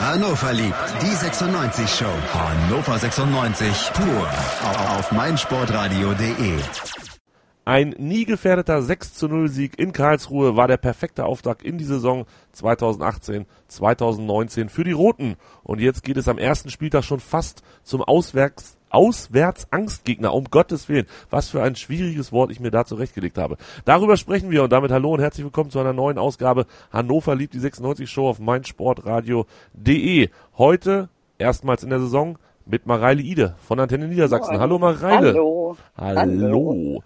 [0.00, 2.12] Hannover liebt die 96 Show.
[2.32, 4.28] Hannover 96 pur
[4.96, 6.58] auf meinsportradio.de.
[7.64, 11.84] Ein nie gefährdeter 6 zu 0 Sieg in Karlsruhe war der perfekte Auftakt in die
[11.84, 15.36] Saison 2018-2019 für die Roten.
[15.62, 21.06] Und jetzt geht es am ersten Spieltag schon fast zum Auswärts Auswärtsangstgegner, um Gottes Willen.
[21.28, 23.56] Was für ein schwieriges Wort ich mir da zurechtgelegt habe.
[23.84, 27.54] Darüber sprechen wir und damit hallo und herzlich willkommen zu einer neuen Ausgabe Hannover liebt
[27.54, 30.28] die 96 Show auf meinsportradio.de.
[30.56, 34.60] Heute erstmals in der Saison mit Mareile Ide von Antenne Niedersachsen.
[34.60, 35.28] Hallo Mareile.
[35.28, 35.76] Hallo.
[35.96, 36.20] Hallo.
[36.20, 37.02] Hallo.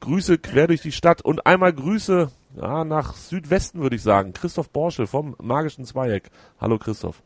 [0.00, 4.32] Grüße quer durch die Stadt und einmal Grüße ja, nach Südwesten, würde ich sagen.
[4.32, 6.30] Christoph Borschel vom Magischen Zweieck.
[6.60, 7.22] Hallo Christoph.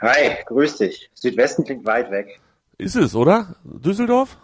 [0.00, 1.10] Hi, grüß dich.
[1.14, 2.40] Südwesten klingt weit weg.
[2.78, 3.56] Ist es, oder?
[3.64, 4.36] Düsseldorf?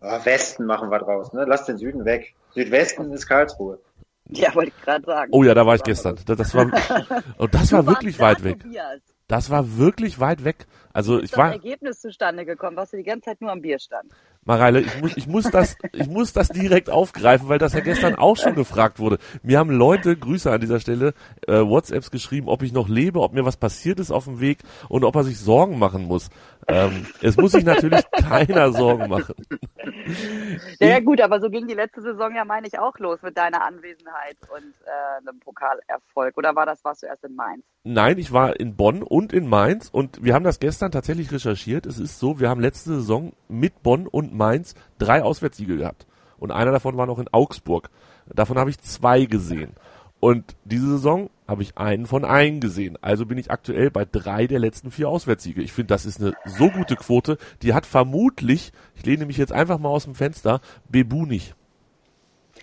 [0.00, 1.44] Oh, Westen machen wir draus, ne?
[1.46, 2.34] Lass den Süden weg.
[2.54, 3.80] Südwesten ist Karlsruhe.
[4.28, 5.30] Ja, wollte ich gerade sagen.
[5.32, 6.18] Oh ja, da war ich gestern.
[6.24, 6.70] Das, das war,
[7.38, 8.60] und das war wirklich weit weg.
[8.60, 9.00] Tobias.
[9.26, 10.66] Das war wirklich weit weg.
[10.92, 14.12] Also ich war, Ergebnis zustande gekommen, was du die ganze Zeit nur am Bier stand.
[14.44, 18.14] Mareile, ich muss, ich muss das, ich muss das direkt aufgreifen, weil das ja gestern
[18.14, 19.18] auch schon gefragt wurde.
[19.42, 21.14] Mir haben Leute, Grüße an dieser Stelle,
[21.46, 24.58] äh, WhatsApps geschrieben, ob ich noch lebe, ob mir was passiert ist auf dem Weg
[24.88, 26.30] und ob er sich Sorgen machen muss.
[26.66, 29.34] Ähm, es muss sich natürlich keiner Sorgen machen.
[30.80, 33.36] Ja, ja, gut, aber so ging die letzte Saison ja, meine ich, auch los mit
[33.36, 36.36] deiner Anwesenheit und äh, einem Pokalerfolg.
[36.36, 37.64] Oder war das, warst du erst in Mainz?
[37.84, 41.86] Nein, ich war in Bonn und in Mainz und wir haben das gestern tatsächlich recherchiert.
[41.86, 46.06] Es ist so, wir haben letzte Saison mit Bonn und Mainz drei Auswärtssiege gehabt.
[46.38, 47.90] Und einer davon war noch in Augsburg.
[48.26, 49.72] Davon habe ich zwei gesehen.
[50.20, 52.96] Und diese Saison habe ich einen von einen gesehen.
[53.02, 55.60] Also bin ich aktuell bei drei der letzten vier Auswärtssiege.
[55.62, 57.36] Ich finde, das ist eine so gute Quote.
[57.62, 61.54] Die hat vermutlich, ich lehne mich jetzt einfach mal aus dem Fenster, Bebu nicht.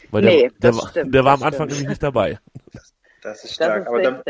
[0.09, 1.72] Weil der, Nee, der, das war- stimmt, der war am das Anfang stimmt.
[1.81, 2.39] nämlich nicht dabei.
[2.73, 3.81] Das ist Das stark.
[3.83, 4.22] ist aber, dann.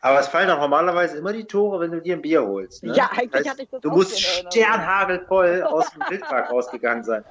[0.00, 2.84] Aber es fallen doch normalerweise immer die Tore, wenn du dir ein Bier holst.
[2.84, 2.94] Ne?
[2.94, 7.24] Ja, eigentlich hatte ich das Du auch musst sternhagelvoll aus dem Wildpark rausgegangen sein.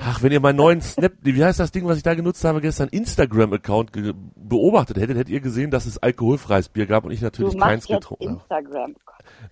[0.00, 2.60] Ach, wenn ihr meinen neuen Snap, wie heißt das Ding, was ich da genutzt habe,
[2.60, 7.20] gestern Instagram-Account ge beobachtet hättet, hättet ihr gesehen, dass es alkoholfreies Bier gab und ich
[7.20, 8.40] Du natürlich keins machst jetzt getrunken habe.
[8.40, 8.96] Instagram.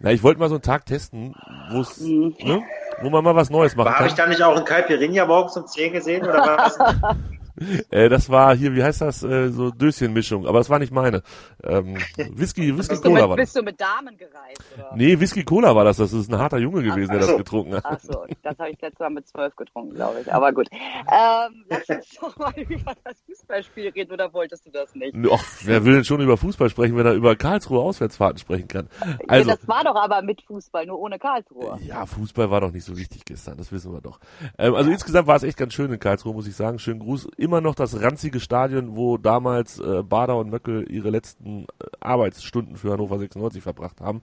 [0.00, 1.34] Na, ich wollte mal so einen Tag testen,
[1.70, 2.34] wo es, Mhm.
[2.42, 2.62] ne,
[3.02, 5.66] wo man mal was Neues machen Habe ich da nicht auch einen Caipirinha morgens um
[5.66, 6.22] 10 gesehen?
[6.24, 6.76] Oder war das
[7.90, 11.22] Äh, das war hier, wie heißt das, äh, so Döschenmischung, aber das war nicht meine.
[11.62, 13.46] Ähm, Whisky, Whisky Bist du, Cola mit, war das.
[13.46, 14.62] bist du mit Damen gereist?
[14.74, 14.92] Oder?
[14.96, 15.98] Nee, Whisky Cola war das.
[15.98, 17.36] Das ist ein harter Junge gewesen, der Ach das so.
[17.36, 17.84] getrunken hat.
[17.84, 20.32] Ach so, das habe ich letztes Mal mit zwölf getrunken, glaube ich.
[20.32, 20.68] Aber gut.
[20.72, 25.14] Ähm, lass uns doch mal über das Fußballspiel reden, oder wolltest du das nicht?
[25.26, 28.88] Och, wer will denn schon über Fußball sprechen, wenn er über Karlsruhe Auswärtsfahrten sprechen kann?
[29.28, 31.78] Also, ja, das war doch aber mit Fußball, nur ohne Karlsruhe.
[31.86, 34.18] Ja, Fußball war doch nicht so wichtig gestern, das wissen wir doch.
[34.58, 36.78] Ähm, also insgesamt war es echt ganz schön in Karlsruhe, muss ich sagen.
[36.78, 37.28] Schönen Gruß.
[37.42, 42.76] Immer noch das ranzige Stadion, wo damals äh, Bader und Möckel ihre letzten äh, Arbeitsstunden
[42.76, 44.22] für Hannover 96 verbracht haben.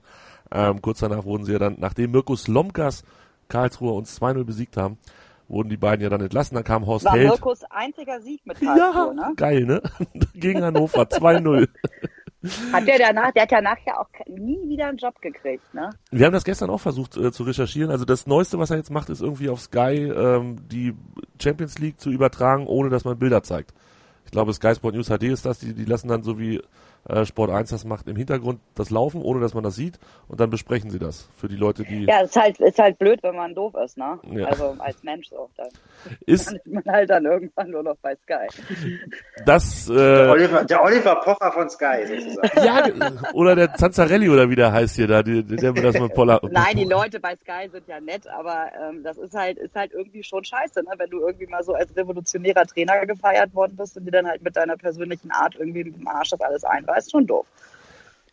[0.50, 3.04] Ähm, kurz danach wurden sie ja dann, nachdem Mirko Slomkas
[3.48, 4.96] Karlsruhe uns 2-0 besiegt haben,
[5.48, 6.54] wurden die beiden ja dann entlassen.
[6.54, 7.28] Dann kam Horst War Held.
[7.28, 9.32] Mirkos einziger Sieg mit Ja, Karlsruhe, ne?
[9.36, 9.82] geil, ne?
[10.34, 11.68] Gegen Hannover 2-0.
[12.72, 13.50] Hat der danach, der hat
[13.86, 15.90] ja auch nie wieder einen Job gekriegt, ne?
[16.10, 17.90] Wir haben das gestern auch versucht äh, zu recherchieren.
[17.90, 20.94] Also das Neueste, was er jetzt macht, ist irgendwie auf Sky ähm, die
[21.38, 23.74] Champions League zu übertragen, ohne dass man Bilder zeigt.
[24.24, 25.58] Ich glaube, Sky Sport News HD ist das.
[25.58, 26.62] Die, die lassen dann so wie
[27.08, 29.98] äh, Sport 1 das macht im Hintergrund das laufen, ohne dass man das sieht.
[30.28, 33.22] Und dann besprechen sie das für die Leute, die Ja, ist halt, ist halt blöd,
[33.22, 34.18] wenn man doof ist, ne?
[34.30, 34.46] Ja.
[34.46, 35.48] Also als Mensch so.
[35.56, 35.68] Dann
[36.26, 38.46] ist ist man halt dann irgendwann nur noch bei Sky.
[39.46, 42.64] das der, äh, Oliver, der Oliver Pocher von Sky sozusagen?
[42.64, 46.14] ja oder der Zanzarelli oder wie der heißt hier da, die, der mir das mit
[46.14, 46.40] Poller.
[46.50, 49.92] Nein, die Leute bei Sky sind ja nett, aber ähm, das ist halt, ist halt
[49.92, 50.90] irgendwie schon scheiße, ne?
[50.96, 54.42] wenn du irgendwie mal so als revolutionärer Trainer gefeiert worden bist und dir dann halt
[54.42, 57.46] mit deiner persönlichen Art irgendwie mit dem Arsch das alles einweist, schon doof.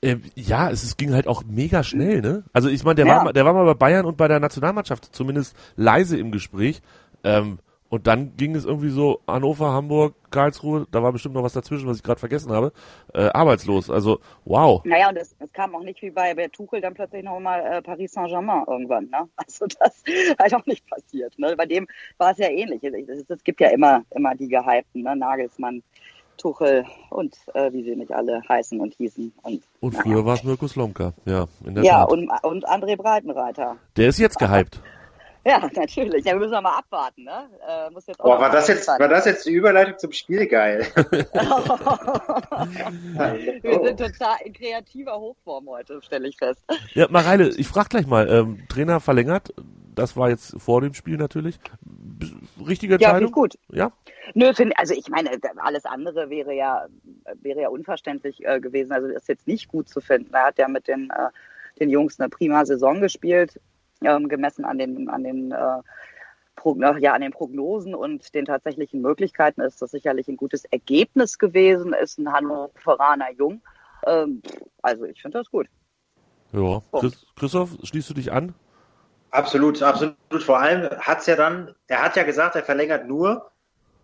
[0.01, 2.43] Ähm, ja, es, es ging halt auch mega schnell, ne?
[2.53, 3.15] Also ich meine, der, Ja.
[3.17, 6.81] war, mal- der war mal bei Bayern und bei der Nationalmannschaft zumindest leise im Gespräch.
[7.23, 7.57] Ähm,
[7.89, 11.87] und dann ging es irgendwie so Hannover, Hamburg, Karlsruhe, da war bestimmt noch was dazwischen,
[11.87, 12.73] was ich gerade vergessen habe,
[13.13, 13.89] äh, arbeitslos.
[13.89, 14.81] Also wow.
[14.83, 17.81] Naja, und es, es kam auch nicht wie bei, bei Tuchel dann plötzlich nochmal äh,
[17.81, 19.05] Paris Saint-Germain irgendwann.
[19.09, 19.27] Ne?
[19.37, 20.03] Also das
[20.37, 21.39] halt auch nicht passiert.
[21.39, 21.55] Ne?
[21.57, 21.87] Bei dem
[22.17, 22.83] war es ja ähnlich.
[22.83, 25.15] Es, es, es gibt ja immer, immer die Gehypten, ne?
[25.15, 25.81] Nagelsmann,
[26.37, 29.33] Tuchel und äh, wie sie nicht alle heißen und hießen.
[29.43, 32.11] Und, Und früher war es Mirko Slomka, ja, in der Ja, Tat.
[32.11, 33.75] und, und André Breitenreiter.
[33.97, 34.81] der ist jetzt gehypt.
[35.47, 36.25] Ja, natürlich.
[36.25, 37.49] Ja, wir müssen mal abwarten, ne?
[37.65, 40.45] Äh, muss jetzt auch Boah, war das jetzt, war das jetzt die Überleitung zum Spiel
[40.45, 40.85] geil?
[43.61, 46.61] wir sind total in kreativer Hochform heute, stelle ich fest.
[46.93, 49.53] Ja, Mareile, ich frag gleich mal, ähm, Trainer verlängert,
[49.95, 51.57] das war jetzt vor dem Spiel natürlich.
[52.67, 53.17] Richtige Ja, Entscheidung?
[53.17, 53.57] finde ich gut.
[53.71, 53.93] Ja?
[54.33, 56.87] Nö, find, also ich meine, alles andere wäre ja,
[57.41, 58.91] wäre ja unverständlich äh, gewesen.
[58.91, 60.33] Also das ist jetzt nicht gut zu finden.
[60.33, 61.29] Er hat ja mit den äh,
[61.79, 63.59] den Jungs eine prima Saison gespielt,
[64.01, 65.81] ähm, gemessen an den, an den äh,
[66.99, 71.93] ja, an den Prognosen und den tatsächlichen Möglichkeiten ist das sicherlich ein gutes Ergebnis gewesen,
[71.93, 73.61] ist ein Hannoveraner Jung.
[74.05, 74.41] Ähm,
[74.81, 75.67] also ich finde das gut.
[76.51, 78.53] Ja, Chris, Christoph, schließt du dich an?
[79.31, 80.15] Absolut, absolut.
[80.43, 83.51] Vor allem hat es ja dann, er hat ja gesagt, er verlängert nur,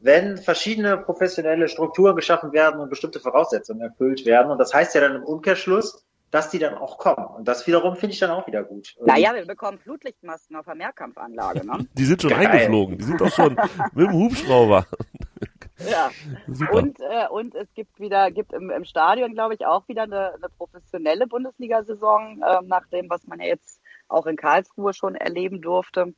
[0.02, 4.52] wenn verschiedene professionelle Strukturen geschaffen werden und bestimmte Voraussetzungen erfüllt werden.
[4.52, 7.28] Und das heißt ja dann im Umkehrschluss, dass die dann auch kommen.
[7.28, 8.96] Und das wiederum finde ich dann auch wieder gut.
[9.06, 11.64] Naja, wir bekommen Flutlichtmasken auf der Mehrkampfanlage.
[11.64, 11.88] Ne?
[11.94, 12.48] Die sind schon Geil.
[12.48, 12.98] eingeflogen.
[12.98, 13.56] Die sind doch schon
[13.94, 14.88] mit dem Hubschrauber.
[15.88, 16.10] Ja.
[16.48, 16.74] Super.
[16.74, 20.34] Und, äh, und es gibt wieder, gibt im, im Stadion, glaube ich, auch wieder eine,
[20.34, 25.62] eine professionelle Bundesliga-Saison, äh, nach dem, was man ja jetzt auch in Karlsruhe schon erleben
[25.62, 26.16] durfte.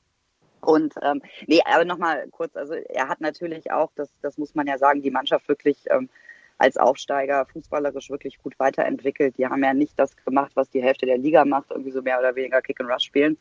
[0.61, 4.65] Und ähm, nee, aber nochmal kurz, also er hat natürlich auch, das, das muss man
[4.65, 6.09] ja sagen, die Mannschaft wirklich ähm,
[6.57, 9.37] als Aufsteiger fußballerisch wirklich gut weiterentwickelt.
[9.37, 12.19] Die haben ja nicht das gemacht, was die Hälfte der Liga macht, irgendwie so mehr
[12.19, 13.37] oder weniger Kick and Rush spielen,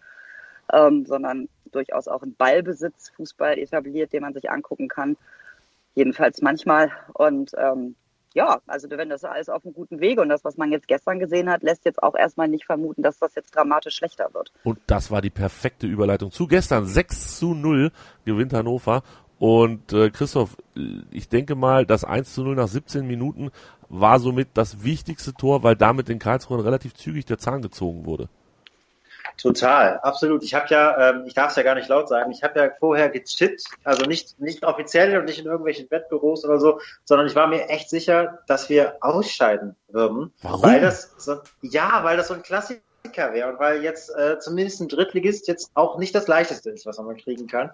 [0.73, 5.17] ähm, sondern durchaus auch einen Ballbesitz Fußball etabliert, den man sich angucken kann.
[5.95, 6.91] Jedenfalls manchmal.
[7.13, 7.95] Und ähm,
[8.35, 11.21] ja, also wenn das alles auf einem guten Wege und das, was man jetzt gestern
[11.21, 14.53] gesehen hat, lässt jetzt auch erstmal nicht vermuten, dass das jetzt dramatisch schlechter wird.
[14.65, 16.85] Und das war die perfekte Überleitung zu gestern.
[16.85, 17.93] 6 zu 0
[18.25, 19.05] gewinnt Hannover
[19.45, 20.57] und äh, Christoph,
[21.11, 23.51] ich denke mal, das 1 zu 0 nach 17 Minuten
[23.91, 28.31] war somit das wichtigste Tor, weil damit den Karlsruhern relativ zügig der Zahn gezogen wurde.
[29.37, 30.45] Total, absolut.
[30.45, 32.71] Ich habe ja, ähm, ich darf es ja gar nicht laut sagen, ich habe ja
[32.81, 37.37] vorher getippt, also nicht, nicht offiziell und nicht in irgendwelchen Wettbüros oder so, sondern ich
[37.37, 40.33] war mir echt sicher, dass wir ausscheiden würden.
[40.41, 40.63] Warum?
[40.63, 42.81] Weil das so, ja, weil das so ein Klassiker
[43.35, 46.97] wäre und weil jetzt äh, zumindest ein Drittligist jetzt auch nicht das leichteste ist, was
[46.97, 47.71] man kriegen kann.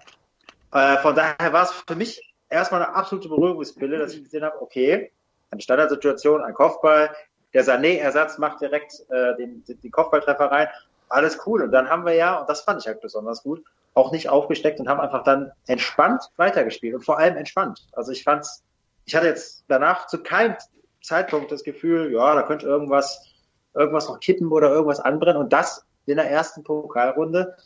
[0.73, 4.61] Äh, von daher war es für mich erstmal eine absolute Beruhigungsbille, dass ich gesehen habe,
[4.61, 5.13] okay,
[5.51, 7.11] eine Standardsituation, ein Kopfball,
[7.53, 10.69] der Sané-Ersatz macht direkt äh, den, den Kopfballtreffer rein,
[11.09, 11.63] alles cool.
[11.63, 13.65] Und dann haben wir ja, und das fand ich halt besonders gut,
[13.95, 17.89] auch nicht aufgesteckt und haben einfach dann entspannt weitergespielt und vor allem entspannt.
[17.93, 18.63] Also ich fand's,
[19.05, 20.57] ich hatte jetzt danach zu keinem
[21.03, 23.27] Zeitpunkt das Gefühl, ja, da könnte irgendwas,
[23.75, 27.57] irgendwas noch kippen oder irgendwas anbrennen und das in der ersten Pokalrunde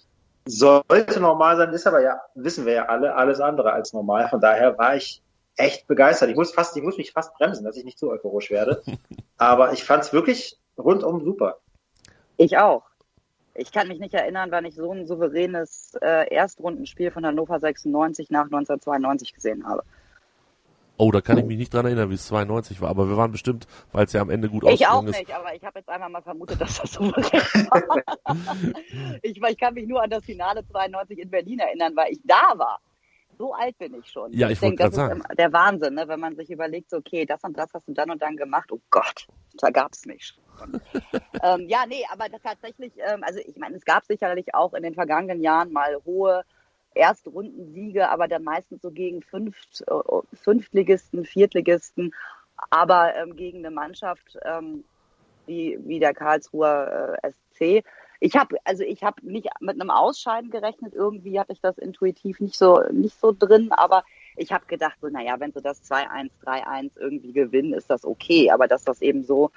[0.46, 4.28] sollte normal sein, ist aber ja, wissen wir ja alle, alles andere als normal.
[4.28, 5.22] Von daher war ich
[5.56, 6.30] echt begeistert.
[6.30, 8.82] Ich muss fast, ich muss mich fast bremsen, dass ich nicht zu euphorisch werde.
[9.38, 11.58] aber ich fand es wirklich rundum super.
[12.36, 12.82] Ich auch.
[13.54, 18.30] Ich kann mich nicht erinnern, wann ich so ein souveränes äh, Erstrundenspiel von Hannover 96
[18.30, 19.84] nach 1992 gesehen habe.
[20.96, 23.32] Oh, da kann ich mich nicht dran erinnern, wie es 92 war, aber wir waren
[23.32, 25.14] bestimmt, weil es ja am Ende gut ich ausgegangen ist.
[25.14, 28.02] Ich auch nicht, aber ich habe jetzt einmal mal vermutet, dass das so war.
[29.22, 32.56] ich, ich kann mich nur an das Finale 92 in Berlin erinnern, weil ich da
[32.56, 32.78] war.
[33.36, 34.32] So alt bin ich schon.
[34.32, 35.20] Ja, ich, ich wollte gerade sagen.
[35.28, 36.06] Ist der Wahnsinn, ne?
[36.06, 38.70] wenn man sich überlegt, so, okay, das und das hast du dann und dann gemacht.
[38.70, 40.38] Oh Gott, da gab's nicht.
[41.42, 44.94] ähm, ja, nee, aber tatsächlich, ähm, also ich meine, es gab sicherlich auch in den
[44.94, 46.44] vergangenen Jahren mal hohe
[46.94, 52.14] Erstrundensiege, aber dann meistens so gegen Fünft, äh, Fünftligisten, Viertligisten,
[52.70, 54.84] aber ähm, gegen eine Mannschaft ähm,
[55.46, 57.84] wie, wie der Karlsruher äh, SC.
[58.20, 60.94] Ich habe also ich habe nicht mit einem Ausscheiden gerechnet.
[60.94, 64.04] Irgendwie hatte ich das intuitiv nicht so nicht so drin, aber
[64.36, 68.50] ich habe gedacht so, naja, wenn sie das 2-1, 3-1 irgendwie gewinnen, ist das okay.
[68.50, 69.50] Aber dass das eben so,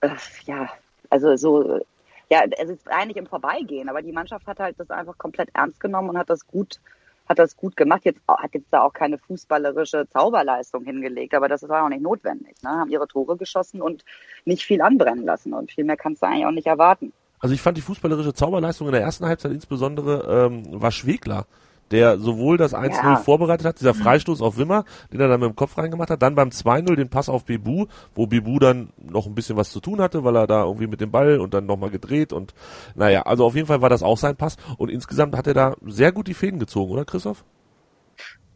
[0.00, 0.10] äh,
[0.44, 0.68] ja,
[1.10, 1.80] also so
[2.28, 5.80] ja, es ist eigentlich im Vorbeigehen, aber die Mannschaft hat halt das einfach komplett ernst
[5.80, 6.80] genommen und hat das gut,
[7.28, 8.02] hat das gut gemacht.
[8.04, 12.56] Jetzt hat jetzt da auch keine fußballerische Zauberleistung hingelegt, aber das war auch nicht notwendig.
[12.62, 12.70] Ne?
[12.70, 14.04] Haben ihre Tore geschossen und
[14.44, 17.12] nicht viel anbrennen lassen und viel mehr kannst du eigentlich auch nicht erwarten.
[17.38, 21.46] Also ich fand die fußballerische Zauberleistung in der ersten Halbzeit insbesondere ähm, war Schwegler
[21.90, 23.16] der sowohl das 1-0 ja.
[23.16, 26.34] vorbereitet hat, dieser Freistoß auf Wimmer, den er dann mit dem Kopf reingemacht hat, dann
[26.34, 30.00] beim 2-0 den Pass auf Bebu, wo Bebu dann noch ein bisschen was zu tun
[30.00, 32.54] hatte, weil er da irgendwie mit dem Ball und dann nochmal gedreht und
[32.94, 35.74] naja, also auf jeden Fall war das auch sein Pass und insgesamt hat er da
[35.86, 37.44] sehr gut die Fäden gezogen, oder Christoph?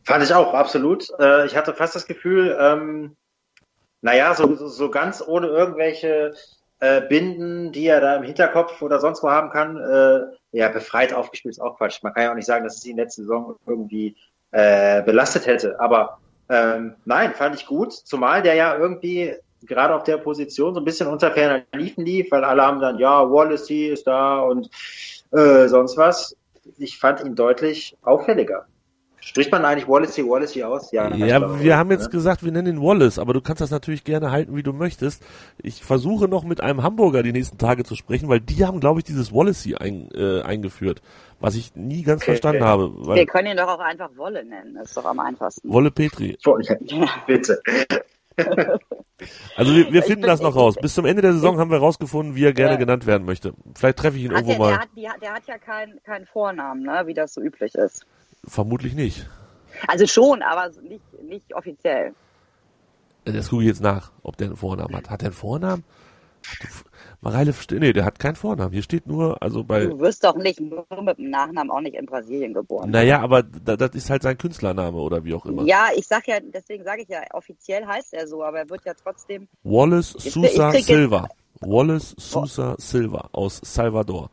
[0.04, 1.08] Fand ich auch, absolut.
[1.18, 3.16] Äh, ich hatte fast das Gefühl, ähm,
[4.00, 6.32] naja, so, so ganz ohne irgendwelche
[6.80, 10.20] äh, Binden, die er da im Hinterkopf oder sonst wo haben kann, äh,
[10.52, 12.02] ja, befreit aufgespielt ist auch Quatsch.
[12.02, 14.16] Man kann ja auch nicht sagen, dass es ihn letzte Saison irgendwie
[14.50, 15.78] äh, belastet hätte.
[15.80, 17.92] Aber ähm, nein, fand ich gut.
[17.92, 22.30] Zumal der ja irgendwie gerade auf der Position so ein bisschen unter ferner Liefen lief,
[22.30, 24.70] weil alle haben dann, ja, Wallacey ist da und
[25.32, 26.36] äh, sonst was.
[26.78, 28.66] Ich fand ihn deutlich auffälliger.
[29.20, 30.92] Spricht man eigentlich Wallacey Wallacey aus?
[30.92, 32.10] Ja, ja wir haben jetzt ne?
[32.10, 35.22] gesagt, wir nennen ihn Wallace, aber du kannst das natürlich gerne halten, wie du möchtest.
[35.62, 39.00] Ich versuche noch mit einem Hamburger die nächsten Tage zu sprechen, weil die haben, glaube
[39.00, 41.02] ich, dieses Wallacey ein, äh, eingeführt,
[41.38, 42.70] was ich nie ganz okay, verstanden okay.
[42.70, 43.14] habe.
[43.14, 45.70] wir können ihn doch auch einfach Wolle nennen, das ist doch am einfachsten.
[45.70, 46.38] Wolle Petri.
[47.26, 47.62] Bitte.
[49.56, 50.76] Also wir, wir finden bin- das noch raus.
[50.80, 52.78] Bis zum Ende der Saison haben wir rausgefunden, wie er gerne Ja.
[52.78, 53.52] genannt werden möchte.
[53.74, 54.86] Vielleicht treffe ich ihn Hat irgendwo der, mal.
[54.96, 58.06] der, hat, der hat ja keinen keinen Vornamen, ne, wie das so üblich ist.
[58.46, 59.28] Vermutlich nicht.
[59.86, 62.14] Also schon, aber nicht, nicht offiziell.
[63.24, 65.10] Das gucke ich jetzt nach, ob der einen Vornamen hat.
[65.10, 65.84] Hat der einen Vornamen?
[67.20, 68.72] Mareile, nee, der hat keinen Vornamen.
[68.72, 71.94] Hier steht nur, also bei, Du wirst doch nicht nur mit dem Nachnamen auch nicht
[71.94, 72.90] in Brasilien geboren.
[72.90, 75.64] naja, aber da, das ist halt sein Künstlername oder wie auch immer.
[75.64, 78.84] Ja, ich sag ja, deswegen sage ich ja, offiziell heißt er so, aber er wird
[78.86, 79.48] ja trotzdem.
[79.62, 81.28] Wallace Sousa Silva.
[81.60, 84.30] Wallace Sousa Silva aus Salvador.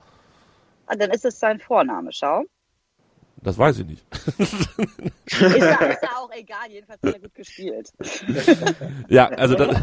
[0.86, 2.44] Ah, dann ist es sein Vorname, schau.
[3.44, 4.04] Das weiß ich nicht.
[4.40, 4.68] Ist
[5.40, 7.92] ja, ist ja auch egal, jedenfalls hat er gut gespielt.
[9.10, 9.78] Ja, also das,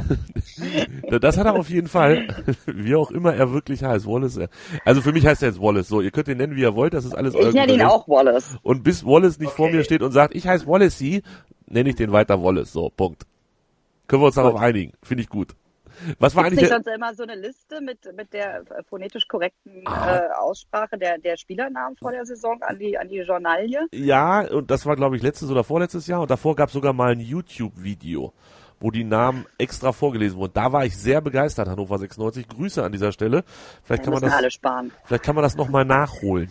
[1.21, 2.27] das hat er auf jeden Fall,
[2.67, 4.41] wie auch immer er wirklich heißt, Wallace.
[4.85, 5.89] Also für mich heißt er jetzt Wallace.
[5.89, 7.83] So, ihr könnt ihn nennen, wie ihr wollt, das ist alles euer Ich nenne ihn
[7.83, 8.57] auch Wallace.
[8.63, 9.77] Und bis Wallace nicht vor Okay.
[9.77, 11.23] mir steht und sagt, ich heiße Wallacey,
[11.67, 12.73] nenne ich den weiter Wallace.
[12.73, 13.23] So, Punkt.
[14.09, 14.93] Können wir uns darauf einigen.
[15.03, 15.55] Finde ich gut.
[16.19, 20.17] Was war eigentlich nicht sonst immer so eine Liste mit, mit der phonetisch korrekten Ah.
[20.17, 23.87] äh, Aussprache der, der Spielernamen vor der Saison an die, an die Journalie?
[23.93, 26.21] Ja, und das war, glaube ich, letztes oder vorletztes Jahr.
[26.23, 28.33] Und davor gab es sogar mal ein YouTube-Video,
[28.81, 30.53] wo die Namen extra vorgelesen wurden.
[30.55, 32.49] Da war ich sehr begeistert, Hannover 96.
[32.49, 33.45] Grüße an dieser Stelle.
[33.83, 34.35] Vielleicht kann man das,
[35.05, 36.51] vielleicht kann man das nochmal nachholen.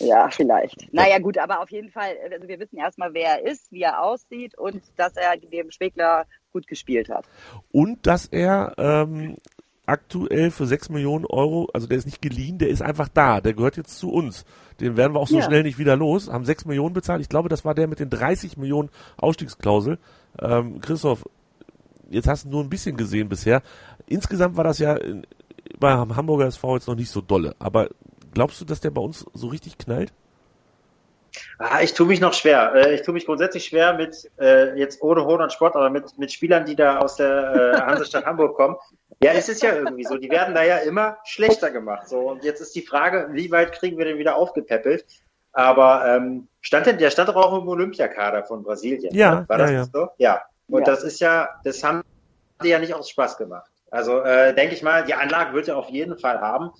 [0.00, 0.92] Ja, vielleicht.
[0.92, 4.02] Naja, gut, aber auf jeden Fall, also wir wissen erstmal, wer er ist, wie er
[4.02, 7.24] aussieht und dass er dem Schwegler gut gespielt hat.
[7.70, 9.36] Und dass er ähm,
[9.86, 13.40] aktuell für 6 Millionen Euro, also der ist nicht geliehen, der ist einfach da.
[13.40, 14.44] Der gehört jetzt zu uns.
[14.80, 15.42] Den werden wir auch so Ja.
[15.44, 16.28] schnell nicht wieder los.
[16.30, 17.20] Haben 6 Millionen bezahlt.
[17.20, 18.88] Ich glaube, das war der mit den 30 Millionen
[19.18, 19.98] Ausstiegsklausel.
[20.40, 21.24] Ähm, Christoph,
[22.08, 23.62] jetzt hast du nur ein bisschen gesehen bisher.
[24.06, 25.26] Insgesamt war das ja in,
[25.78, 27.54] beim Hamburger SV jetzt noch nicht so dolle.
[27.58, 27.88] Aber
[28.32, 30.12] glaubst du, dass der bei uns so richtig knallt?
[31.58, 32.74] Ah, ich tue mich noch schwer.
[32.74, 36.18] Äh, Ich tue mich grundsätzlich schwer mit, äh, jetzt ohne Hohn und Sport, aber mit,
[36.18, 38.76] mit Spielern, die da aus der äh, Hansestadt Hamburg kommen.
[39.22, 40.16] Ja, es ist ja irgendwie so.
[40.16, 42.08] Die werden da ja immer schlechter gemacht.
[42.08, 42.30] So.
[42.30, 45.04] Und jetzt ist die Frage, wie weit kriegen wir den wieder aufgepäppelt?
[45.52, 49.14] Aber ähm, stand denn, der stand doch auch im Olympiakader von Brasilien.
[49.14, 49.48] Ja, ne?
[49.48, 49.80] War ja, das ja.
[49.80, 50.08] nicht so?
[50.18, 50.42] Ja.
[50.68, 50.86] Und Ja.
[50.86, 52.02] das ist ja, das haben
[52.62, 53.70] die ja nicht aus Spaß gemacht.
[53.90, 56.70] Also äh, denke ich mal, die Anlage wird er auf jeden Fall haben.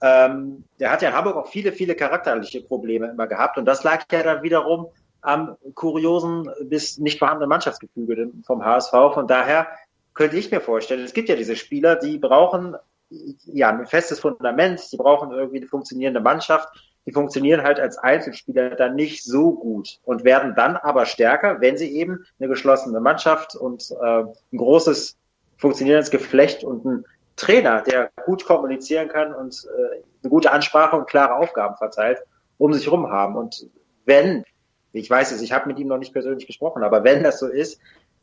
[0.00, 3.58] Ähm, der hat ja in Hamburg auch viele, viele charakterliche Probleme immer gehabt.
[3.58, 4.88] Und das lag ja dann wiederum
[5.20, 8.92] am kuriosen bis nicht vorhandenen Mannschaftsgefüge vom HSV.
[9.14, 9.66] Von daher
[10.14, 12.76] könnte ich mir vorstellen, es gibt ja diese Spieler, die brauchen
[13.10, 16.68] ja ein festes Fundament, die brauchen irgendwie eine funktionierende Mannschaft,
[17.06, 21.78] die funktionieren halt als Einzelspieler dann nicht so gut und werden dann aber stärker, wenn
[21.78, 25.16] sie eben eine geschlossene Mannschaft und äh, ein großes
[25.56, 27.04] funktionierendes Geflecht und ein
[27.38, 32.18] Trainer, der gut kommunizieren kann und äh, eine gute Ansprache und klare Aufgaben verteilt,
[32.58, 33.36] um sich rum haben.
[33.36, 33.66] Und
[34.04, 34.44] wenn,
[34.92, 37.46] ich weiß es, ich habe mit ihm noch nicht persönlich gesprochen, aber wenn das so
[37.46, 37.80] ist,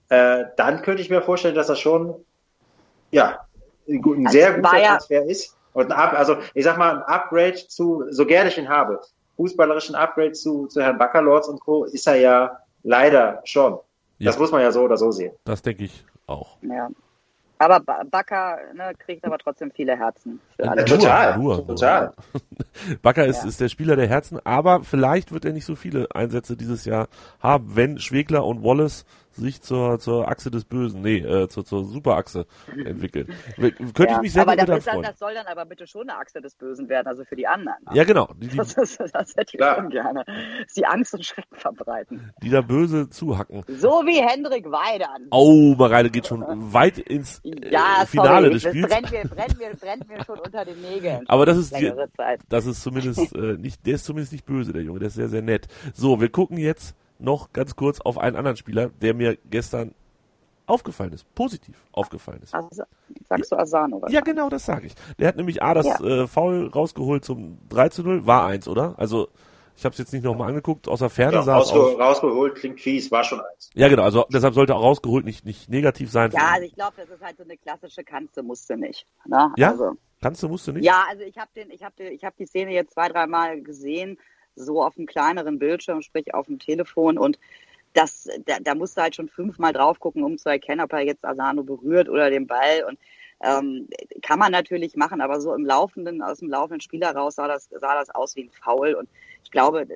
[0.10, 2.13] äh, dann könnte ich mir vorstellen, dass er schon
[3.12, 3.39] ja
[3.88, 5.55] ein, ein Also sehr guter ja- Transfer ist.
[5.74, 9.01] Und ein Up, also ich sag mal, ein Upgrade zu, so gerne ich ihn habe,
[9.36, 11.84] fußballerischen Upgrade zu, zu Herrn Baccalords und Co.
[11.84, 13.79] ist er ja leider schon.
[14.19, 14.41] Das Ja.
[14.41, 15.34] muss man ja so oder so sehen.
[15.43, 16.57] Das denke ich auch.
[16.62, 16.88] Ja.
[17.58, 20.82] Aber Ba- Bakker ne, kriegt aber trotzdem viele Herzen für alle.
[20.86, 22.12] Nur, Total, nur, total.
[22.34, 22.42] Nur.
[23.02, 23.48] Bakker ist, Ja.
[23.50, 27.08] ist der Spieler der Herzen, aber vielleicht wird er nicht so viele Einsätze dieses Jahr
[27.40, 31.84] haben, wenn Schwegler und Wallace sich zur, zur Achse des Bösen, nee, äh, zur, zur
[31.86, 32.46] Superachse
[32.86, 33.27] entwickeln.
[33.58, 36.10] W- Könnte ich mich sehr aber das, ist dann, das soll dann aber bitte schon
[36.10, 37.77] eine Achse des Bösen werden, also für die anderen.
[37.94, 38.30] Ja, genau.
[38.38, 40.24] Die, die, Das, ist, das hätte ich schon gerne.
[40.75, 42.32] Die Angst und Schrecken verbreiten.
[42.42, 43.63] die da böse zuhacken.
[43.68, 45.27] So wie Hendrik Weidern.
[45.32, 48.88] Oh, Mareile geht schon weit ins äh, Ja, Finale sorry, des das Spiels.
[48.89, 51.27] brennt mir, brennt, mir, brennt mir schon unter den Nägeln.
[51.27, 51.74] Aber das ist,
[52.15, 52.39] Zeit.
[52.50, 55.30] das ist zumindest äh, nicht, der ist zumindest nicht böse, der Junge, der ist sehr,
[55.30, 55.68] sehr nett.
[55.94, 59.93] So, wir gucken jetzt noch ganz kurz auf einen anderen Spieler, der mir gestern
[60.67, 62.53] aufgefallen ist, positiv aufgefallen ist.
[62.55, 62.84] Also,
[63.29, 64.01] sagst du Asano?
[64.10, 64.95] Ja, genau, das sage ich.
[65.19, 66.24] Der hat nämlich A, das Ja.
[66.24, 68.95] äh, Foul rausgeholt zum 3 zu 0, war eins, oder?
[68.98, 69.29] Also,
[69.77, 72.00] ich habe es jetzt nicht nochmal angeguckt, außer Ferne Ja, sah es aus.
[72.00, 73.69] rausgeholt klingt fies, war schon eins.
[73.75, 76.31] Ja, genau, also deshalb sollte auch rausgeholt nicht, nicht negativ sein.
[76.31, 79.05] Ja, also ich glaube, das ist halt so eine klassische Kanze musste nicht.
[79.25, 79.53] Ne?
[79.57, 79.72] Ja?
[79.72, 79.91] Also,
[80.22, 80.86] Kannst du, musst du nicht?
[80.86, 84.17] ja, also ich habe den, ich habe ich habe die Szene jetzt zwei, dreimal gesehen,
[84.56, 87.40] so auf einem kleineren Bildschirm, sprich auf dem Telefon und
[87.94, 91.02] das, da, da musst du halt schon fünfmal drauf gucken, um zu erkennen, ob er
[91.02, 93.00] jetzt Asano berührt oder den Ball und
[93.42, 93.88] ähm,
[94.22, 97.70] kann man natürlich machen, aber so im laufenden, aus dem laufenden Spiel heraus sah das,
[97.70, 99.10] sah das aus wie ein Foul und
[99.44, 99.88] ich glaube,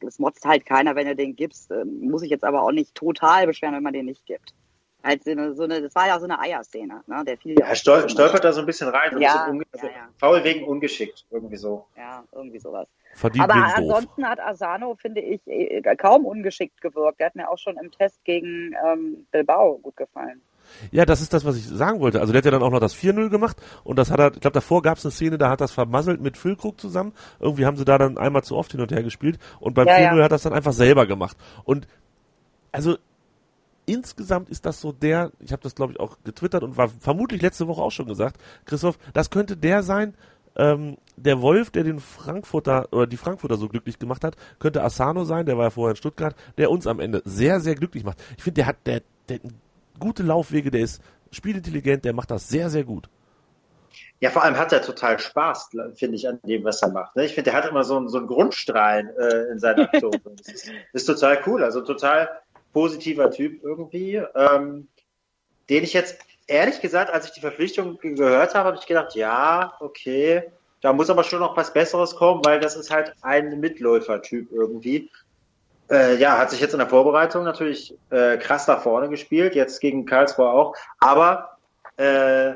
[0.00, 1.70] das motzt halt keiner, wenn du den gibst.
[1.70, 4.54] Ähm, Muss ich jetzt aber auch nicht total beschweren, wenn man den nicht gibt.
[5.02, 7.24] Halt so eine, so eine, das war ja so eine Eierszene, ne?
[7.24, 9.64] Der fiel ja Er stol stolpert da so ein bisschen rein, so Ja, bisschen unge
[9.64, 10.08] ja, also ja.
[10.18, 11.86] faul wegen ungeschickt, irgendwie so.
[11.96, 12.86] Ja, irgendwie sowas.
[13.14, 13.72] Verdient Aber doof.
[13.76, 17.20] ansonsten hat Asano, finde ich, eh, kaum ungeschickt gewirkt.
[17.20, 20.40] Der hat mir auch schon im Test gegen ähm, Bilbao gut gefallen.
[20.90, 22.20] Ja, das ist das, was ich sagen wollte.
[22.20, 24.40] Also der hat ja dann auch noch das 4-0 gemacht und das hat er, ich
[24.40, 27.12] glaube davor gab es eine Szene, da hat das vermasselt mit Füllkrug zusammen.
[27.40, 29.94] Irgendwie haben sie da dann einmal zu oft hin und her gespielt und beim Ja,
[29.94, 30.24] 4-0 ja.
[30.24, 31.36] hat das dann einfach selber gemacht.
[31.64, 31.88] Und
[32.72, 32.96] also
[33.86, 37.42] insgesamt ist das so der, ich habe das glaube ich auch getwittert und war vermutlich
[37.42, 40.14] letzte Woche auch schon gesagt, Christoph, das könnte der sein,
[40.60, 45.24] ähm, der Wolf, der den Frankfurter oder die Frankfurter so glücklich gemacht hat, könnte Asano
[45.24, 48.22] sein, der war ja vorher in Stuttgart, der uns am Ende sehr, sehr glücklich macht.
[48.36, 49.42] Ich finde, der hat der, der hat
[49.98, 51.02] gute Laufwege, der ist
[51.32, 53.08] spielintelligent, der macht das sehr, sehr gut.
[54.20, 57.16] Ja, vor allem hat er total Spaß, finde ich, an dem, was er macht.
[57.16, 57.24] ne?
[57.24, 60.12] Ich finde, der hat immer so einen, so einen Grundstrahlen äh, in seiner Aktion.
[60.36, 61.64] das ist, ist total cool.
[61.64, 62.28] Also total
[62.74, 64.22] positiver Typ irgendwie.
[64.34, 64.88] Ähm,
[65.70, 66.18] den ich jetzt,
[66.50, 70.50] ehrlich gesagt, als ich die Verpflichtung ge- gehört habe, habe ich gedacht, ja, okay,
[70.82, 75.10] da muss aber schon noch was Besseres kommen, weil das ist halt ein Mitläufer-Typ irgendwie.
[75.90, 79.80] Äh, ja, hat sich jetzt in der Vorbereitung natürlich äh, krass nach vorne gespielt, jetzt
[79.80, 80.76] gegen Karlsruhe auch.
[80.98, 81.56] Aber
[81.96, 82.52] äh,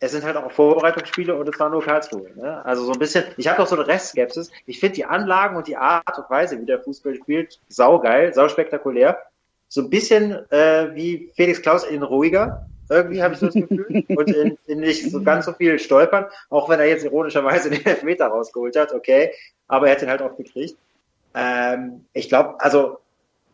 [0.00, 2.30] es sind halt auch Vorbereitungsspiele und es war nur Karlsruhe.
[2.34, 2.64] Ne?
[2.64, 4.50] Also so ein bisschen, ich habe noch so eine Restskepsis.
[4.66, 9.18] Ich finde die Anlagen und die Art und Weise, wie der Fußball spielt, saugeil, sauspektakulär.
[9.68, 12.66] So ein bisschen äh, wie Felix Klaus in ruhiger.
[12.90, 14.04] Irgendwie habe ich so das Gefühl.
[14.08, 17.86] Und in, in nicht so ganz so viel stolpern, auch wenn er jetzt ironischerweise den
[17.86, 19.32] Elfmeter rausgeholt hat, okay.
[19.68, 20.76] Aber er hat ihn halt auch gekriegt.
[21.34, 22.98] Ähm, ich glaube, also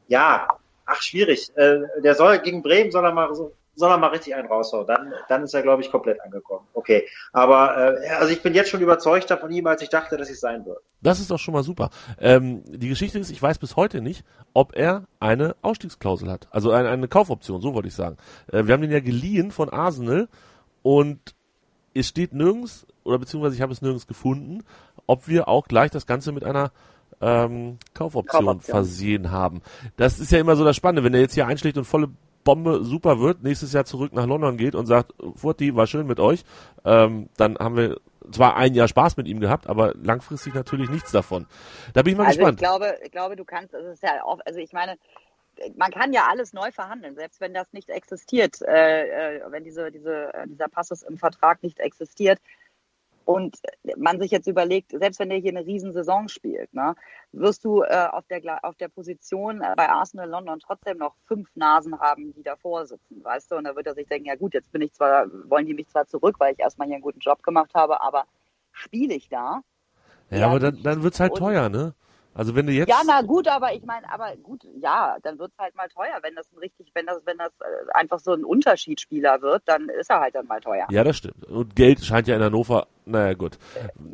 [0.09, 0.49] ja,
[0.87, 1.51] ach schwierig.
[1.57, 4.87] Äh, der soll gegen Bremen soll er mal so, soll er mal richtig einen raushauen.
[4.87, 6.67] Dann, dann ist er, glaube ich, komplett angekommen.
[6.73, 7.07] Okay.
[7.33, 10.41] Aber äh, also ich bin jetzt schon überzeugter von ihm, als ich dachte, dass ich
[10.41, 10.81] sein würde.
[11.03, 11.91] Das ist doch schon mal super.
[12.19, 16.49] Ähm, die Geschichte ist, ich weiß bis heute nicht, ob er eine Ausstiegsklausel hat.
[16.51, 18.17] Also eine, eine Kaufoption, so wollte ich sagen.
[18.51, 20.29] Äh, wir haben den ja geliehen von Arsenal
[20.83, 21.35] und
[21.95, 24.65] es steht nirgends, oder beziehungsweise ich habe es nirgends gefunden,
[25.07, 26.73] ob wir auch gleich das Ganze mit einer
[27.21, 28.75] ähm, Kaufoption, Kaufoption.
[28.75, 29.63] versehen haben.
[29.97, 32.09] Das ist ja immer so das Spannende, wenn er jetzt hier einschlägt und volle
[32.47, 36.21] Bombe super wird, nächstes Jahr zurück nach London geht und sagt, Furti, war schön mit
[36.21, 36.45] euch,
[36.87, 38.01] ähm, dann haben wir
[38.33, 41.47] zwar ein Jahr Spaß mit ihm gehabt, aber langfristig natürlich nichts davon.
[41.93, 42.59] Da bin ich mal Also ich gespannt.
[42.59, 44.97] glaube, ich glaube, du kannst, es ist ja auch, also ich meine,
[45.77, 49.91] man kann ja alles neu verhandeln, selbst wenn das nicht existiert, äh, äh, wenn diese,
[49.91, 52.39] diese, äh, dieser Passus im Vertrag nicht existiert
[53.27, 53.59] und
[53.97, 56.95] man sich jetzt überlegt, selbst wenn der hier eine Riesensaison spielt, ne,
[57.33, 61.49] wirst du äh, auf, der, auf der Position äh, bei Arsenal London trotzdem noch fünf
[61.57, 63.57] Nasen haben, die davor sitzen, weißt du?
[63.57, 65.89] Und da wird er sich denken, ja gut, jetzt bin ich zwar, wollen die mich
[65.89, 68.27] zwar zurück, weil ich erstmal hier einen guten Job gemacht habe, aber
[68.71, 69.61] spiele ich da?
[70.31, 71.95] ja, ja, aber dann, dann wird's halt teuer, ne?
[72.37, 75.57] Also wenn du jetzt Ja, na gut, aber ich meine, aber gut, ja, dann wird's
[75.59, 76.19] halt mal teuer.
[76.23, 79.89] Wenn das ein richtig, wenn das, wenn das äh, einfach so ein Unterschiedsspieler wird, dann
[79.89, 80.87] ist er halt dann mal teuer.
[80.91, 81.47] Ja, das stimmt.
[81.47, 83.57] Und Geld scheint ja in Hannover, naja gut.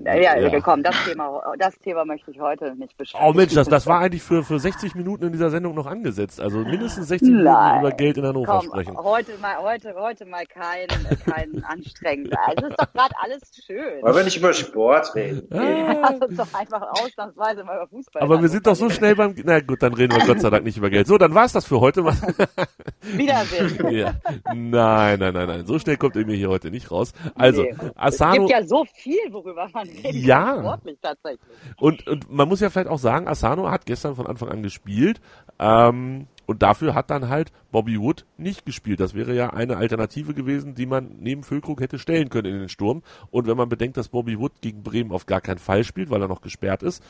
[0.05, 3.27] Ja, ja, komm, das Thema, das Thema möchte ich heute nicht besprechen.
[3.29, 6.41] Oh Mensch, das, das war eigentlich für, für 60 Minuten in dieser Sendung noch angesetzt.
[6.41, 7.81] Also mindestens 60 Minuten Nein.
[7.81, 8.97] über Geld in Hannover Komm, sprechen.
[8.99, 10.87] heute mal, heute, heute mal kein,
[11.27, 12.39] kein anstrengender.
[12.47, 14.03] Also ist doch gerade alles schön.
[14.03, 15.49] Wollen wir nicht über Sport reden?
[15.53, 19.15] Ah, Lass uns doch einfach ausnahmsweise mal über Fußball aber wir sind doch so schnell
[19.15, 21.07] beim, na gut, dann reden wir Gott sei Dank nicht über Geld.
[21.07, 22.05] So, dann war's das für heute.
[23.03, 23.91] Wiedersehen.
[23.95, 24.15] ja.
[24.55, 25.67] Nein, nein, nein, nein.
[25.67, 27.13] So schnell kommt ihr mir hier heute nicht raus.
[27.35, 27.75] Also, Nee.
[27.81, 30.79] Es Asano, gibt ja so viel, worüber man reden Ja.
[31.01, 31.41] tatsächlich.
[31.79, 35.21] und, und man muss ja vielleicht auch sagen, Asano hat gestern von Anfang an gespielt,
[35.59, 39.01] ähm, und dafür hat dann halt Bobby Wood nicht gespielt.
[39.01, 42.69] Das wäre ja eine Alternative gewesen, die man neben Füllkrug hätte stellen können in den
[42.69, 43.03] Sturm.
[43.31, 46.23] Und wenn man bedenkt, dass Bobby Wood gegen Bremen auf gar keinen Fall spielt, weil
[46.23, 47.03] er noch gesperrt ist,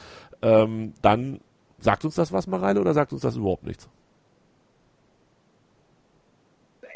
[0.43, 1.41] ähm, dann
[1.79, 3.89] sagt uns das was, Mareile, oder sagt uns das überhaupt nichts?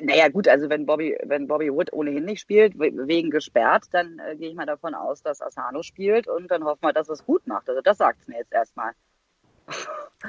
[0.03, 4.19] Naja gut, also wenn Bobby, wenn Bobby Wood ohnehin nicht spielt, we- wegen gesperrt, dann
[4.19, 7.25] äh, gehe ich mal davon aus, dass Asano spielt und dann hoffen wir, dass es
[7.25, 7.69] gut macht.
[7.69, 8.93] Also das sagt's mir jetzt erstmal.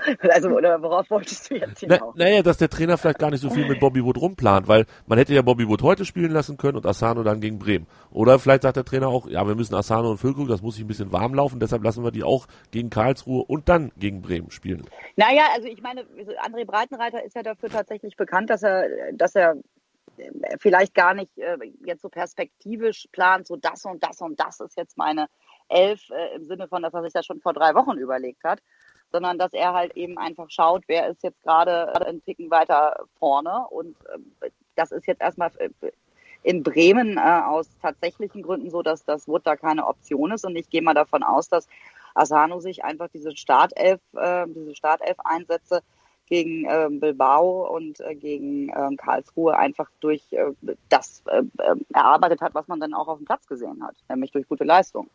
[0.32, 2.16] also, oder worauf wolltest du jetzt Na, hinaus?
[2.16, 5.18] naja, dass der Trainer vielleicht gar nicht so viel mit Bobby Wood rumplant, weil man
[5.18, 7.88] hätte ja Bobby Wood heute spielen lassen können und Asano dann gegen Bremen.
[8.12, 10.84] Oder vielleicht sagt der Trainer auch, ja, wir müssen Asano und Füllkrug, das muss sich
[10.84, 14.52] ein bisschen warm laufen, deshalb lassen wir die auch gegen Karlsruhe und dann gegen Bremen
[14.52, 14.86] spielen.
[15.16, 16.04] Naja, also ich meine,
[16.44, 19.56] André Breitenreiter ist ja dafür tatsächlich bekannt, dass er, dass er
[20.18, 24.60] äh, vielleicht gar nicht äh, jetzt so perspektivisch plant, so das und das und das
[24.60, 25.28] ist jetzt meine
[25.70, 28.60] Elf äh, im Sinne von, dass er sich das schon vor drei Wochen überlegt hat,
[29.12, 33.66] sondern dass er halt eben einfach schaut, wer ist jetzt gerade einen Ticken weiter vorne
[33.70, 33.96] und
[34.42, 35.70] äh, das ist jetzt erstmal äh,
[36.44, 40.56] in Bremen äh, aus tatsächlichen Gründen so, dass das Wood da keine Option ist und
[40.56, 41.68] ich gehe mal davon aus, dass
[42.14, 45.82] Asano sich einfach diese Startelf, äh, diese Startelf-Einsätze
[46.28, 50.52] gegen ähm, Bilbao und äh, gegen ähm, Karlsruhe einfach durch äh,
[50.90, 54.32] das äh, äh, erarbeitet hat, was man dann auch auf dem Platz gesehen hat, nämlich
[54.32, 55.10] durch gute Leistung.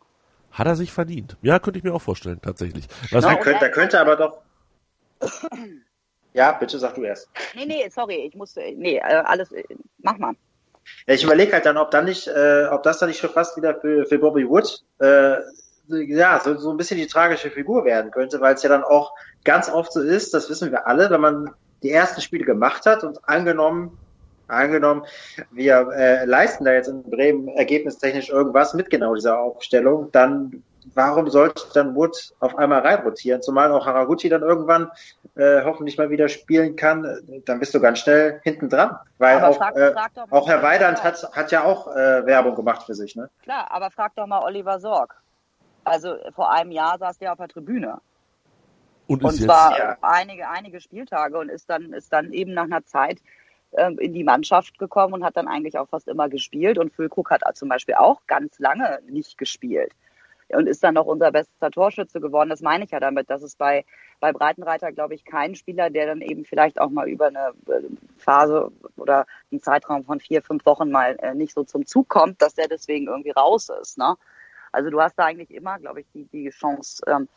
[0.52, 1.36] Hat er sich verdient?
[1.42, 2.86] Ja, könnte ich mir auch vorstellen, tatsächlich.
[3.10, 4.38] Was Da könnte, da könnte aber doch,
[6.34, 7.28] Ja, bitte sag du erst.
[7.54, 9.64] Nee, nee, sorry, ich musste, nee, äh, alles, äh,
[9.98, 10.34] mach mal.
[11.06, 13.56] Ja, ich überlege halt dann, ob dann nicht, äh, ob das dann nicht schon fast
[13.56, 15.36] wieder für, für Bobby Wood äh,
[15.88, 19.12] ja, so, so ein bisschen die tragische Figur werden könnte, weil es ja dann auch
[19.44, 21.50] ganz oft so ist, das wissen wir alle, wenn man
[21.82, 23.98] die ersten Spiele gemacht hat und angenommen,
[24.52, 25.04] angenommen,
[25.50, 30.62] wir äh, leisten da jetzt in Bremen ergebnistechnisch irgendwas mit genau dieser Aufstellung, dann
[30.94, 33.40] warum sollte dann Wood auf einmal reinrotieren?
[33.40, 34.90] Zumal auch Haraguchi dann irgendwann
[35.36, 38.96] äh, hoffentlich mal wieder spielen kann, dann bist du ganz schnell hinten dran.
[39.18, 41.86] Weil Aber auch, frag- äh, frag doch mal auch Herr Weidand hat, hat ja auch
[41.94, 43.30] äh, Werbung gemacht für sich, ne?
[43.42, 45.14] Klar, aber frag doch mal Oliver Sorg.
[45.84, 47.98] Also vor einem Jahr saß der auf der Tribüne.
[49.06, 49.96] Und Und ist jetzt, zwar ja.
[50.00, 53.18] einige, einige Spieltage und ist dann, ist dann eben nach einer Zeit
[53.72, 56.78] in die Mannschaft gekommen und hat dann eigentlich auch fast immer gespielt.
[56.78, 59.92] Und Füllkrug hat zum Beispiel auch ganz lange nicht gespielt.
[60.48, 62.50] Und ist dann noch unser bester Torschütze geworden.
[62.50, 63.86] Das meine ich ja damit, dass es bei,
[64.20, 67.88] bei Breitenreiter, glaube ich, keinen Spieler, der dann eben vielleicht auch mal über eine äh,
[68.18, 72.42] Phase oder einen Zeitraum von vier, fünf Wochen mal äh, nicht so zum Zug kommt,
[72.42, 73.96] dass der deswegen irgendwie raus ist.
[73.96, 74.16] Ne?
[74.72, 77.28] Also du hast da eigentlich immer, glaube ich, die, die Chance, ähm,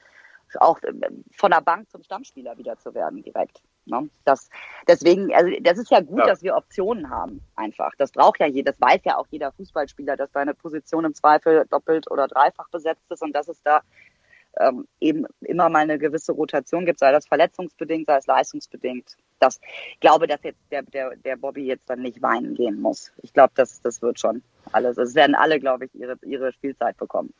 [0.59, 3.61] auch ähm, von der Bank zum Stammspieler wieder zu werden direkt.
[3.85, 4.09] Ne?
[4.23, 4.49] Das,
[4.87, 6.25] deswegen, also das ist ja gut, Ja.
[6.27, 7.91] dass wir Optionen haben, einfach.
[7.97, 11.65] Das braucht ja jeder, das weiß ja auch jeder Fußballspieler, dass deine Position im Zweifel
[11.69, 13.81] doppelt oder dreifach besetzt ist und dass es da
[14.57, 19.17] ähm, eben immer mal eine gewisse Rotation gibt, sei das verletzungsbedingt, sei es leistungsbedingt.
[19.39, 19.59] Das
[19.91, 23.11] ich glaube, dass jetzt der, der, der Bobby jetzt dann nicht weinen gehen muss.
[23.21, 24.97] Ich glaube, das, das wird schon alles.
[24.97, 27.33] Es werden alle, glaube ich, ihre, ihre Spielzeit bekommen.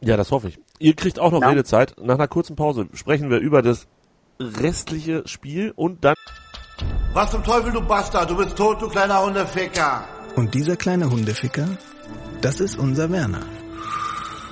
[0.00, 0.58] ja, das hoffe ich.
[0.80, 1.48] Ihr kriegt auch noch Ja.
[1.50, 1.94] Redezeit.
[2.00, 3.86] Nach einer kurzen Pause sprechen wir über das
[4.40, 6.14] restliche Spiel und dann
[7.12, 8.30] Was zum Teufel, du Bastard?
[8.30, 10.04] Du bist tot, du kleiner Hundeficker.
[10.36, 11.68] Und dieser kleine Hundeficker,
[12.42, 13.46] das ist unser Werner.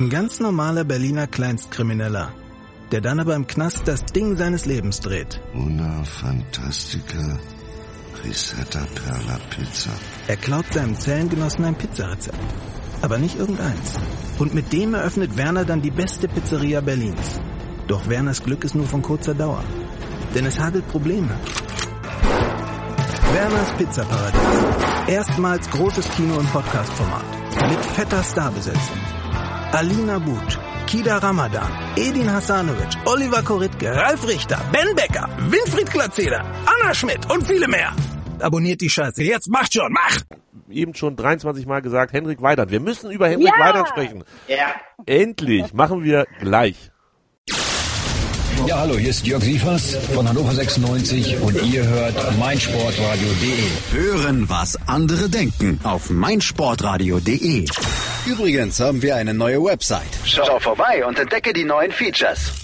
[0.00, 2.32] Ein ganz normaler Berliner Kleinstkrimineller,
[2.90, 5.40] der dann aber im Knast das Ding seines Lebens dreht.
[5.54, 7.38] Una Fantastica
[8.24, 9.90] Risetta Perla Pizza.
[10.28, 12.38] Er klaut seinem Zellengenossen ein Pizzarezept.
[13.02, 13.98] Aber nicht irgendeins.
[14.38, 17.38] Und mit dem eröffnet Werner dann die beste Pizzeria Berlins.
[17.86, 19.62] Doch Werners Glück ist nur von kurzer Dauer.
[20.34, 21.36] Denn es hagelt Probleme.
[23.32, 24.40] Werners Pizzaparadies.
[25.08, 27.24] Erstmals großes Kino- und Podcast-Format.
[27.68, 28.98] Mit fetter Starbesetzung.
[29.72, 36.94] Alina But, Kida Ramadan, Edin Hasanovic, Oliver Koritke, Ralf Richter, Ben Becker, Winfried Glatzeder, Anna
[36.94, 37.92] Schmidt und viele mehr.
[38.40, 39.22] Abonniert die Scheiße.
[39.22, 40.20] Jetzt macht schon, mach!
[40.70, 42.70] eben schon 23 Mal gesagt, Henrik Weidand.
[42.70, 43.64] Wir müssen über Henrik Ja!
[43.64, 44.24] Weidand sprechen.
[44.48, 44.74] Ja.
[45.06, 46.90] Endlich, machen wir gleich.
[48.66, 53.92] Ja, hallo, hier ist Jörg Sievers von Hannover 96 und ihr hört meinsportradio.de.
[53.92, 57.66] Hören, was andere denken auf meinsportradio.de.
[58.26, 60.08] Übrigens haben wir eine neue Website.
[60.24, 62.63] Schau vorbei und entdecke die neuen Features.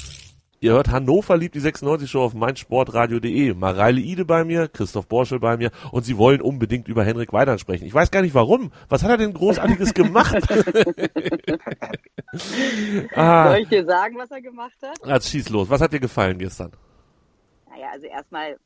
[0.63, 3.55] Ihr hört Hannover liebt die 96 Show auf meinsportradio.de.
[3.55, 7.61] Mareile Ide bei mir, Christoph Borschel bei mir und sie wollen unbedingt über Henrik Weidand
[7.61, 7.87] sprechen.
[7.87, 8.71] Ich weiß gar nicht warum.
[8.91, 10.37] Was hat er denn Großartiges gemacht?
[13.15, 14.99] ah, Soll ich dir sagen, was er gemacht hat?
[15.07, 15.71] jetzt schieß los.
[15.71, 16.73] Was hat dir gefallen gestern?
[17.71, 18.59] Naja, also erstmal,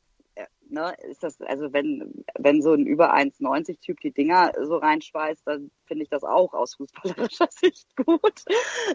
[0.69, 5.41] ne, ist das, also wenn, wenn so ein über 1,90 Typ die Dinger so reinschweißt,
[5.45, 8.43] dann finde ich das auch aus fußballerischer Sicht gut.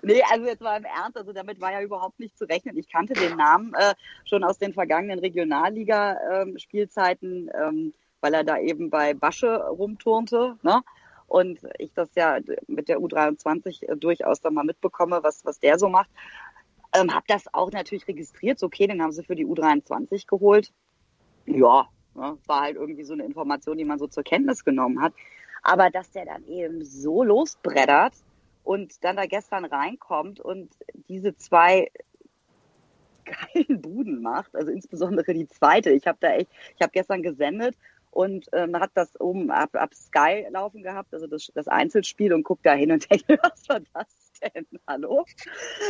[0.03, 2.77] nee, also jetzt mal im Ernst, also damit war ja überhaupt nicht zu rechnen.
[2.77, 8.91] Ich kannte den Namen äh, schon aus den vergangenen Regionalliga-Spielzeiten, ähm, weil er da eben
[8.91, 10.83] bei Basche rumturnte, ne?
[11.27, 15.79] Und ich das ja mit der U23 äh, durchaus dann mal mitbekomme, was, was der
[15.79, 16.11] so macht.
[16.93, 18.59] Ähm, hab das auch natürlich registriert.
[18.59, 20.73] So, okay, den haben sie für die U23 geholt.
[21.53, 25.13] Ja, ne, war halt irgendwie so eine Information, die man so zur Kenntnis genommen hat.
[25.63, 28.15] Aber dass der dann eben so losbreddert
[28.65, 30.71] und dann da gestern reinkommt und
[31.09, 31.91] diese zwei
[33.55, 35.91] geilen Buden macht, also insbesondere die zweite.
[35.91, 37.77] Ich habe da echt, ich habe gestern gesendet
[38.11, 42.43] und ähm, hat das oben ab, ab Sky laufen gehabt, also das, das Einzelspiel und
[42.43, 44.67] guckt da hin und denkt, was war das denn?
[44.87, 45.25] Hallo?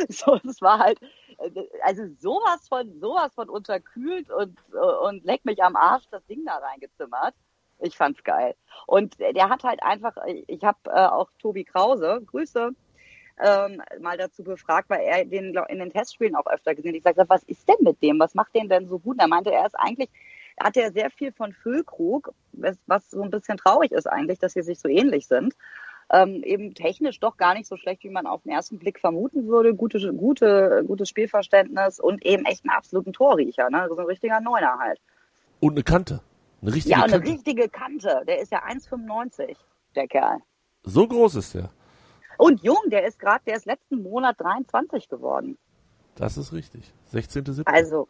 [0.08, 1.00] So, es war halt,
[1.38, 1.50] äh,
[1.82, 6.44] also sowas von, sowas von unterkühlt und, äh, und leck mich am Arsch das Ding
[6.44, 7.34] da reingezimmert.
[7.80, 8.54] Ich fand's geil.
[8.86, 12.72] Und der hat halt einfach, ich habe äh, auch Tobi Krause, Grüße,
[13.42, 16.98] ähm, mal dazu befragt, weil er den in den Testspielen auch öfter gesehen hat.
[16.98, 18.18] Ich sagte, was ist denn mit dem?
[18.18, 19.14] Was macht den denn so gut?
[19.14, 20.10] Und er meinte, er ist eigentlich,
[20.60, 24.52] hat er sehr viel von Füllkrug, was, was so ein bisschen traurig ist eigentlich, dass
[24.52, 25.54] sie sich so ähnlich sind.
[26.12, 29.46] Ähm, eben technisch doch gar nicht so schlecht, wie man auf den ersten Blick vermuten
[29.46, 29.74] würde.
[29.74, 33.86] Gute, gute, gutes Spielverständnis und eben echt einen absoluten Torriecher, ne?
[33.88, 35.00] So ein richtiger Neuner halt.
[35.60, 36.20] Und eine Kante.
[36.62, 37.30] Eine richtige Ja, und eine Kante.
[37.32, 38.22] richtige Kante.
[38.26, 39.56] Der ist ja 1,95,
[39.94, 40.38] der Kerl.
[40.82, 41.70] So groß ist der.
[42.38, 45.58] Und jung, der ist gerade, der ist letzten Monat 23 geworden.
[46.16, 46.92] Das ist richtig.
[47.12, 47.66] 16.7.
[47.66, 48.08] Also,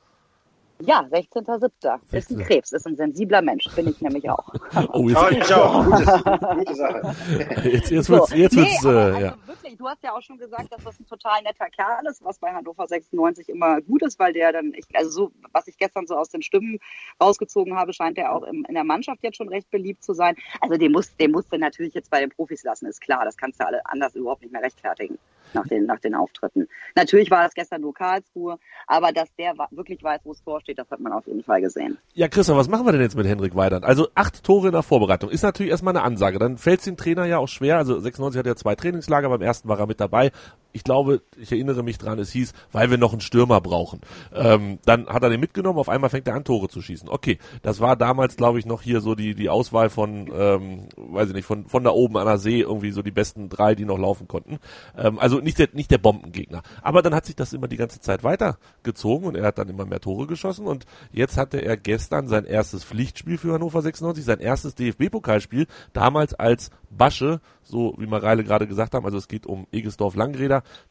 [0.83, 1.99] Ja, 16.07.
[2.13, 4.47] Ist ein Krebs, ist ein sensibler Mensch, bin ich nämlich auch.
[4.93, 5.85] Oh, jetzt, Oh, ich auch.
[5.85, 6.07] Gutes,
[6.57, 7.15] gute Sache.
[7.69, 8.15] jetzt, jetzt So.
[8.15, 9.37] wird's, jetzt nee, wird's, äh, also ja.
[9.47, 12.39] wirklich, du hast ja auch schon gesagt, dass das ein total netter Kerl ist, was
[12.39, 16.07] bei Hannover 96 immer gut ist, weil der dann, ich, also so, was ich gestern
[16.07, 16.79] so aus den Stimmen
[17.21, 20.37] rausgezogen habe, scheint er auch im, in der Mannschaft jetzt schon recht beliebt zu sein.
[20.61, 23.25] Also den muss, den musst du natürlich jetzt bei den Profis lassen, ist klar.
[23.25, 25.19] Das kannst du alle anders überhaupt nicht mehr rechtfertigen
[25.55, 26.69] nach den, nach den Auftritten.
[26.97, 30.91] Natürlich war es gestern nur Karlsruhe, aber dass der wirklich weiß, wo es vorsteht, das
[30.91, 31.99] hat man auf jeden Fall gesehen.
[32.15, 33.85] Ja, Christoph, was machen wir denn jetzt mit Henrik Weidand?
[33.85, 36.39] Also acht Tore in der Vorbereitung ist natürlich erstmal eine Ansage.
[36.39, 37.77] Dann fällt es dem Trainer ja auch schwer.
[37.77, 40.31] Also 96 hat ja zwei Trainingslager, beim ersten war er mit dabei.
[40.73, 44.01] Ich glaube, ich erinnere mich dran, es hieß, weil wir noch einen Stürmer brauchen.
[44.35, 47.09] Ähm, dann hat er den mitgenommen, auf einmal fängt er an, Tore zu schießen.
[47.09, 51.29] Okay, das war damals, glaube ich, noch hier so die, die Auswahl von, ähm, weiß
[51.29, 53.85] ich nicht, von, von da oben an der See, irgendwie so die besten drei, die
[53.85, 54.59] noch laufen konnten.
[54.97, 56.63] Ähm, also nicht der, nicht der Bombengegner.
[56.83, 59.87] Aber dann hat sich das immer die ganze Zeit weitergezogen und er hat dann immer
[59.87, 64.41] mehr Tore geschossen und jetzt hatte er gestern sein erstes Pflichtspiel für Hannover 96, sein
[64.41, 69.67] erstes DFB-Pokalspiel, damals als Basche, so wie Mareile gerade gesagt haben, also es geht um
[69.73, 70.17] Egesdorf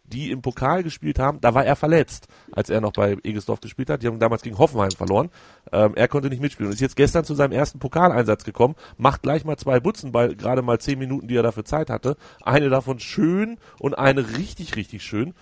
[0.04, 3.90] Die im Pokal gespielt haben, da war er verletzt, als er noch bei Egesdorf gespielt
[3.90, 5.30] hat, die haben damals gegen Hoffenheim verloren,
[5.72, 9.22] ähm, er konnte nicht mitspielen und ist jetzt gestern zu seinem ersten Pokaleinsatz gekommen, macht
[9.22, 12.70] gleich mal zwei Butzen bei gerade mal zehn Minuten, die er dafür Zeit hatte, eine
[12.70, 15.34] davon schön und eine richtig, richtig schön.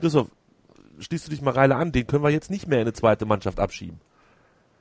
[0.00, 0.28] Christoph,
[0.98, 3.60] schließt du dich Mareile an, den können wir jetzt nicht mehr in eine zweite Mannschaft
[3.60, 4.00] abschieben.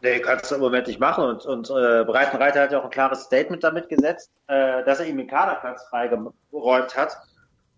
[0.04, 1.24] Nee, kannst du im Moment nicht machen.
[1.24, 5.08] Und, und äh, Breitenreiter hat ja auch ein klares Statement damit gesetzt, äh, dass er
[5.08, 7.18] ihm den Kaderplatz freigeräumt hat.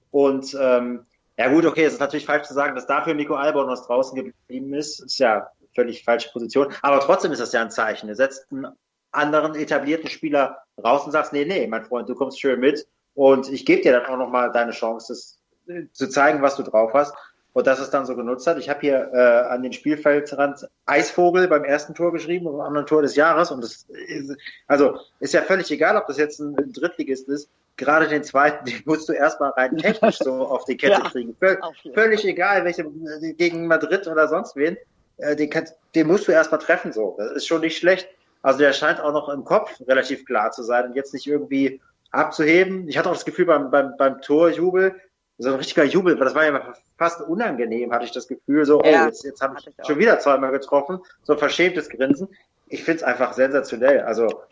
[0.09, 1.05] Und ähm,
[1.37, 4.15] ja gut, okay, es ist natürlich falsch zu sagen, dass dafür Nico Albon was draußen
[4.15, 4.99] geblieben ist.
[5.01, 6.73] Ist ja völlig falsche Position.
[6.81, 8.07] Aber trotzdem ist das ja ein Zeichen.
[8.07, 8.67] Er setzt einen
[9.11, 13.49] anderen etablierten Spieler raus und sagt, nee, nee, mein Freund, du kommst schön mit und
[13.51, 16.93] ich gebe dir dann auch nochmal deine Chance, das, äh, zu zeigen, was du drauf
[16.93, 17.13] hast.
[17.53, 18.57] Und dass es dann so genutzt hat.
[18.57, 22.85] Ich habe hier äh, an den Spielfeldrand Eisvogel beim ersten Tor geschrieben und am anderen
[22.85, 23.49] Tor des Jahres.
[23.49, 24.35] Und das ist,
[24.67, 27.49] also ist ja völlig egal, ob das jetzt ein Drittligist ist.
[27.77, 31.35] Gerade den zweiten, den musst du erstmal rein technisch so auf die Kette Ja, kriegen.
[31.39, 31.59] Völ
[31.93, 32.85] völlig egal, welche
[33.33, 34.77] gegen Madrid oder sonst wen.
[35.17, 36.93] Äh, den, kannst, den musst du erstmal treffen.
[36.93, 38.07] So, das ist schon nicht schlecht.
[38.41, 41.81] Also der scheint auch noch im Kopf relativ klar zu sein und jetzt nicht irgendwie
[42.11, 42.87] abzuheben.
[42.87, 44.95] Ich hatte auch das Gefühl beim, beim, beim Torjubel,
[45.37, 48.85] so ein richtiger Jubel, das war ja fast unangenehm, hatte ich das Gefühl, so, oh,
[48.85, 52.29] Ja, jetzt, jetzt habe ich ich schon wieder zweimal getroffen, so ein verschämtes Grinsen.
[52.69, 54.43] Ich finde es einfach sensationell, also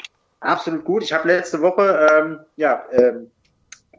[0.44, 1.04] absolut gut.
[1.04, 3.32] Ich habe letzte Woche, ähm, ja, ähm,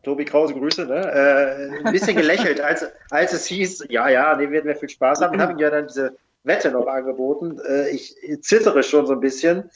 [0.03, 1.01] Tobi Krause, Grüße, ne?
[1.01, 5.23] Äh, ein bisschen gelächelt, als, als es hieß, ja, ja, nee, werden wir viel Spaß
[5.23, 5.35] haben.
[5.35, 7.59] Und habe ihm ja dann diese Wette noch angeboten.
[7.67, 9.71] Äh, ich zittere schon so ein bisschen.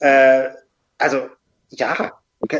[0.00, 0.48] Äh,
[0.98, 1.28] also,
[1.68, 2.12] ja,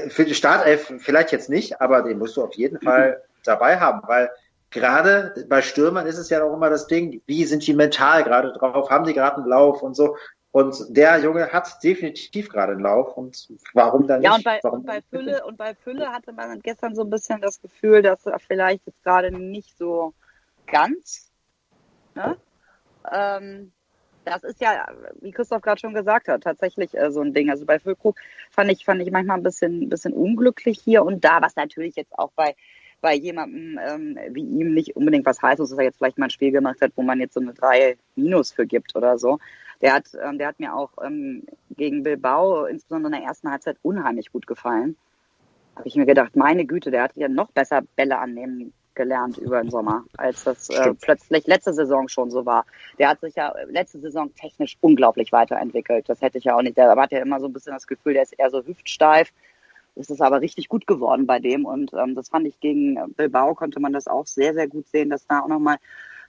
[0.09, 4.01] für die Startelf vielleicht jetzt nicht, aber den musst du auf jeden Fall dabei haben,
[4.07, 4.31] weil
[4.71, 8.53] gerade bei Stürmern ist es ja auch immer das Ding, wie sind die mental gerade
[8.53, 10.17] drauf, haben die gerade einen Lauf und so.
[10.53, 14.29] Und der Junge hat definitiv gerade einen Lauf und warum dann nicht?
[14.29, 17.11] Ja, und bei, warum und bei Fülle, und bei Fülle hatte man gestern so ein
[17.11, 20.13] bisschen das Gefühl, dass er vielleicht jetzt gerade nicht so
[20.67, 21.31] ganz,
[22.15, 22.37] ne?
[23.11, 23.73] Ähm,
[24.25, 24.87] das ist ja,
[25.21, 27.51] wie Christoph gerade schon gesagt hat, tatsächlich äh, so ein Ding.
[27.51, 28.17] Also bei Füllkrug
[28.51, 32.17] fand ich, fand ich manchmal ein bisschen, bisschen unglücklich hier und da, was natürlich jetzt
[32.19, 32.55] auch bei,
[33.01, 36.31] bei jemandem ähm, wie ihm nicht unbedingt was heißt, dass er jetzt vielleicht mal ein
[36.31, 39.39] Spiel gemacht hat, wo man jetzt so eine 3 Minus für gibt oder so.
[39.83, 43.77] Der hat, ähm, der hat mir auch ähm, gegen Bilbao, insbesondere in der ersten Halbzeit,
[43.83, 44.97] unheimlich gut gefallen.
[45.77, 49.63] Habe ich mir gedacht, meine Güte, der hat ja noch besser Bälle annehmen gelernt über
[49.63, 52.67] den Sommer, als das äh, plötzlich letzte Saison schon so war.
[52.99, 56.09] Der hat sich ja letzte Saison technisch unglaublich weiterentwickelt.
[56.09, 56.77] Das hätte ich ja auch nicht.
[56.77, 59.33] Der hat ja immer so ein bisschen das Gefühl, der ist eher so hüftsteif.
[59.95, 63.55] Es ist aber richtig gut geworden bei dem und ähm, das fand ich gegen Bilbao
[63.55, 65.77] konnte man das auch sehr, sehr gut sehen, dass da auch nochmal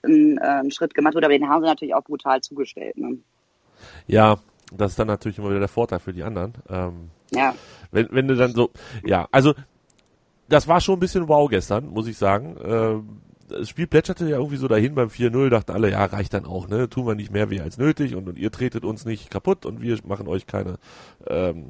[0.02, 1.26] ein, äh, Schritt gemacht wurde.
[1.26, 2.98] Aber den haben sie natürlich auch brutal zugestellt.
[2.98, 3.18] Ne?
[4.06, 4.38] Ja,
[4.72, 6.54] das ist dann natürlich immer wieder der Vorteil für die anderen.
[6.68, 7.54] Ähm, Ja.
[7.90, 8.70] wenn, wenn du dann so,
[9.04, 9.54] ja, also
[10.48, 12.56] das war schon ein bisschen wow gestern, muss ich sagen.
[12.64, 16.46] Ähm, das Spiel plätscherte ja irgendwie so dahin beim 4-0, dachten alle, ja, reicht dann
[16.46, 16.88] auch, ne?
[16.88, 19.80] Tun wir nicht mehr weh als nötig und, und ihr tretet uns nicht kaputt und
[19.82, 20.76] wir machen euch keine
[21.26, 21.66] ähm,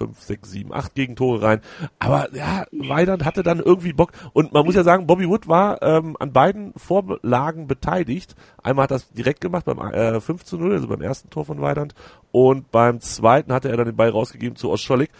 [0.00, 1.60] 5, 6, 7, 8 Gegentore rein.
[1.98, 4.12] Aber ja, Weidand hatte dann irgendwie Bock.
[4.32, 8.34] Und man muss ja sagen, Bobby Wood war ähm, an beiden Vorlagen beteiligt.
[8.62, 11.44] Einmal hat er das direkt gemacht beim äh, 5 zu 0, also beim ersten Tor
[11.44, 11.94] von Weidand.
[12.32, 15.10] Und beim zweiten hatte er dann den Ball rausgegeben zu Oscholik.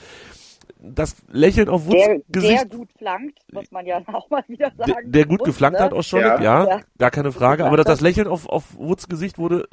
[0.82, 4.70] Das Lächeln auf Woods Der, Gesicht der gut flankt, muss man ja auch mal wieder
[4.70, 5.12] der, sagen.
[5.12, 5.84] der gut muss, geflankt ne?
[5.84, 6.40] hat, Oscholik, Ja.
[6.40, 6.80] ja, Ja.
[6.98, 7.66] gar keine Frage.
[7.66, 9.68] Aber das, das Lächeln auf, auf Woods Gesicht wurde,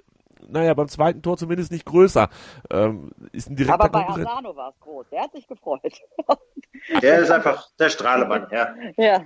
[0.48, 2.30] naja, beim zweiten Tor zumindest nicht größer.
[2.72, 4.28] Ähm, ist ein direkter Aber bei Konkurrent.
[4.28, 5.06] Asano war es groß.
[5.12, 5.82] Der hat sich gefreut.
[7.02, 8.76] Der ist einfach der Strahlemann, ja.
[8.98, 9.26] ja.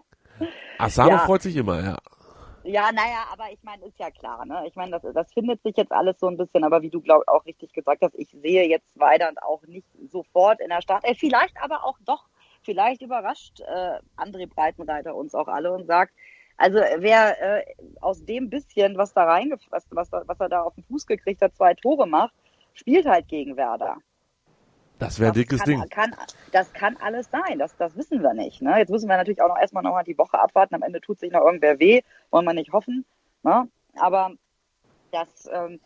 [0.78, 1.18] Asano Ja.
[1.18, 1.96] freut sich immer, ja.
[2.62, 4.64] Ja, naja, aber ich meine, ist ja klar, ne?
[4.66, 7.26] Ich meine, das, das findet sich jetzt alles so ein bisschen, aber wie du glaub
[7.26, 11.04] auch richtig gesagt hast, ich sehe jetzt Weidand auch nicht sofort in der Stadt.
[11.04, 12.24] Äh, vielleicht aber auch doch,
[12.62, 16.12] vielleicht überrascht äh, André Breitenreiter uns auch alle und sagt,
[16.60, 17.64] also wer äh,
[18.02, 21.40] aus dem bisschen, was da reingefasst, was, was, was er da auf den Fuß gekriegt
[21.40, 22.34] hat, zwei Tore macht,
[22.74, 23.96] spielt halt gegen Werder.
[24.98, 25.88] Das wäre ein dickes kann, Ding.
[25.88, 26.14] Kann,
[26.52, 28.60] das kann alles sein, das, das wissen wir nicht.
[28.60, 28.76] Ne?
[28.76, 30.74] Jetzt müssen wir natürlich auch noch erstmal noch mal die Woche abwarten.
[30.74, 33.06] Am Ende tut sich noch irgendwer weh, wollen wir nicht hoffen.
[33.42, 33.66] Ne?
[33.94, 34.32] Aber
[35.12, 35.80] das, ähm,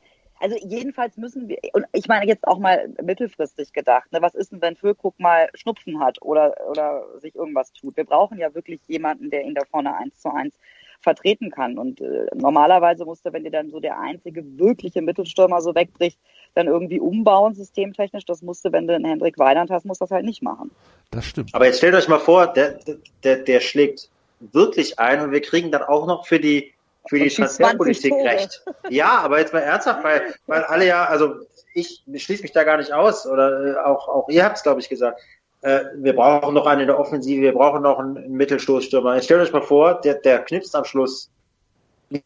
[0.44, 4.52] also jedenfalls müssen wir, und ich meine jetzt auch mal mittelfristig gedacht, ne, was ist
[4.52, 7.96] denn, wenn Füllkrug mal Schnupfen hat oder, oder sich irgendwas tut?
[7.96, 10.54] Wir brauchen ja wirklich jemanden, der ihn da vorne eins zu eins
[11.00, 11.78] vertreten kann.
[11.78, 16.18] Und äh, normalerweise musste, wenn dir dann so der einzige wirkliche Mittelstürmer so wegbricht,
[16.52, 18.26] dann irgendwie umbauen, systemtechnisch.
[18.26, 20.70] Das musste, wenn du einen Hendrik Weidand hast, musst du das halt nicht machen.
[21.11, 21.54] Das stimmt.
[21.54, 22.80] Aber jetzt stellt euch mal vor, der,
[23.22, 26.73] der, der schlägt wirklich ein und wir kriegen dann auch noch für die
[27.08, 28.64] für die Transferpolitik recht.
[28.88, 31.34] Ja, aber jetzt mal ernsthaft, weil, weil alle ja, also
[31.74, 34.80] ich schließe mich da gar nicht aus oder äh, auch, auch ihr habt es, glaube
[34.80, 35.20] ich, gesagt.
[35.62, 39.16] Äh, wir brauchen noch einen in der Offensive, wir brauchen noch einen Mittelstoßstürmer.
[39.16, 41.30] Jetzt stellt euch mal vor, der, der knipst am Schluss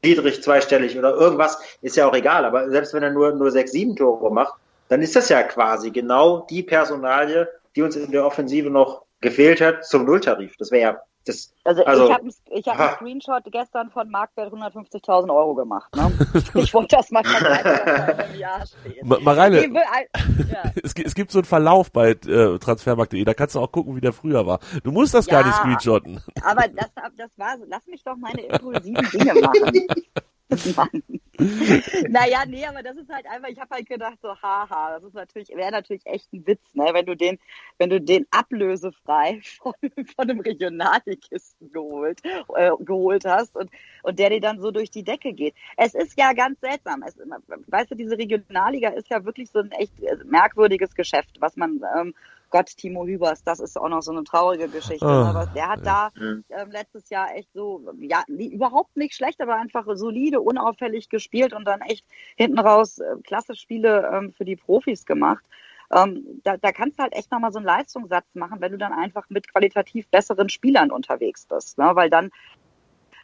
[0.03, 3.73] niedrig zweistellig oder irgendwas, ist ja auch egal, aber selbst wenn er nur, nur sechs,
[3.73, 4.55] sieben Tore macht,
[4.89, 9.61] dann ist das ja quasi genau die Personalie, die uns in der Offensive noch gefehlt
[9.61, 10.57] hat zum Nulltarif.
[10.59, 14.53] Das wäre ja das, also, also ich habe ich hab einen Screenshot gestern von Marktwert
[14.53, 15.95] 150.000 Euro gemacht.
[15.95, 16.13] Ne?
[16.55, 19.05] Ich wollte das mal vergleichen, im Jahr steht.
[19.05, 20.73] Mareile, ja.
[20.83, 24.01] es, es, gibt so einen Verlauf bei äh, transfermarkt.de, da kannst du auch gucken, wie
[24.01, 24.61] der früher war.
[24.83, 26.23] Du musst das ja, gar nicht screenshotten.
[26.43, 29.87] Aber das, das war, lass mich doch meine impulsiven Dinge machen.
[32.09, 35.15] Naja, nee, aber das ist halt einfach, ich habe halt gedacht, so, haha, das ist
[35.15, 37.39] natürlich, wäre natürlich echt ein Witz, ne, wenn du den,
[37.79, 43.71] wenn du den ablösefrei von, von einem Regionalligisten geholt, äh, geholt hast und,
[44.03, 45.55] und der dir dann so durch die Decke geht.
[45.77, 47.05] Es ist ja ganz seltsam.
[47.07, 51.57] Es, weißt du, diese Regionalliga ist ja wirklich so ein echt äh, merkwürdiges Geschäft, was
[51.57, 52.15] man, ähm,
[52.51, 55.05] Gott, Timo Hübers, das ist auch noch so eine traurige Geschichte.
[55.05, 56.11] Oh, aber der hat ja.
[56.19, 61.53] da ähm, letztes Jahr echt so, ja, überhaupt nicht schlecht, aber einfach solide, unauffällig gespielt
[61.53, 62.05] und dann echt
[62.37, 65.45] hinten raus äh, klasse Spiele ähm, für die Profis gemacht.
[65.91, 68.93] Ähm, da, da kannst du halt echt nochmal so einen Leistungssatz machen, wenn du dann
[68.93, 71.79] einfach mit qualitativ besseren Spielern unterwegs bist.
[71.79, 71.91] Ne?
[71.95, 72.31] Weil dann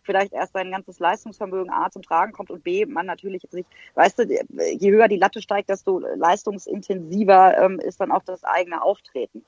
[0.04, 4.20] vielleicht erst sein ganzes Leistungsvermögen A zum Tragen kommt und B, man natürlich sich, weißt
[4.20, 9.44] du, je höher die Latte steigt, desto leistungsintensiver ähm, ist dann auch das eigene Auftreten.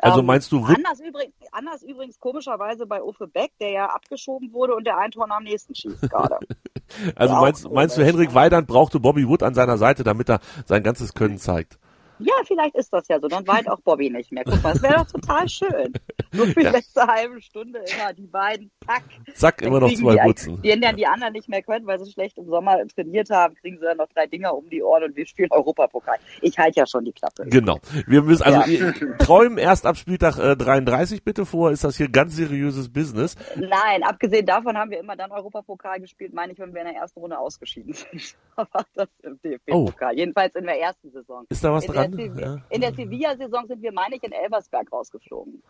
[0.00, 4.52] Also ähm, meinst du anders übrigens, anders übrigens komischerweise bei Uffe Beck, der ja abgeschoben
[4.52, 6.38] wurde und der ein Tor am nächsten schießt gerade.
[7.16, 10.84] also meinst, meinst du, Henrik Weidand brauchte Bobby Wood an seiner Seite, damit er sein
[10.84, 11.78] ganzes Können zeigt?
[12.18, 13.28] Ja, vielleicht ist das ja so.
[13.28, 14.44] Dann weint auch Bobby nicht mehr.
[14.44, 15.92] Guck mal, das wäre doch total schön.
[16.32, 16.70] So für die ja.
[16.70, 19.02] letzte halbe Stunde immer die beiden, zack.
[19.34, 20.60] Zack, immer noch zwei Butzen.
[20.62, 23.78] Die, die, die anderen nicht mehr können, weil sie schlecht im Sommer trainiert haben, kriegen
[23.78, 26.16] sie dann noch drei Dinger um die Ohren und wir spielen Europapokal.
[26.42, 27.44] Ich halte ja schon die Klappe.
[27.46, 27.78] Genau.
[28.06, 28.92] Wir müssen, also ja.
[29.18, 31.70] träumen erst ab Spieltag äh, 33 bitte vor.
[31.70, 33.36] Ist das hier ganz seriöses Business?
[33.56, 36.96] Nein, abgesehen davon haben wir immer dann Europapokal gespielt, meine ich, wenn wir in der
[36.96, 38.36] ersten Runde ausgeschieden sind.
[38.56, 40.14] Aber das im DFB-Pokal.
[40.14, 40.16] Oh.
[40.16, 41.46] Jedenfalls in der ersten Saison.
[41.48, 42.07] Ist da was in dran?
[42.16, 42.58] Ja.
[42.70, 45.62] In der Sevilla-Saison sind wir, meine ich, in Elversberg rausgeflogen.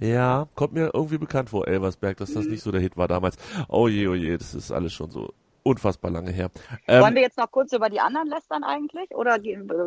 [0.00, 2.52] Ja, kommt mir irgendwie bekannt vor, Elversberg, dass das mhm.
[2.52, 3.36] nicht so der Hit war damals.
[3.68, 5.32] Oh je, oh je, das ist alles schon so
[5.64, 6.50] unfassbar lange her.
[6.86, 9.38] Ähm, Wollen wir jetzt noch kurz über die anderen lästern eigentlich oder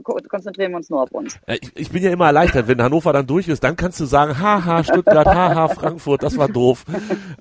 [0.04, 1.40] konzentrieren wir uns nur auf uns?
[1.48, 4.40] Ich, ich, bin ja immer erleichtert, wenn Hannover dann durch ist, dann kannst du sagen,
[4.40, 6.86] haha, Stuttgart, haha, Frankfurt, das war doof.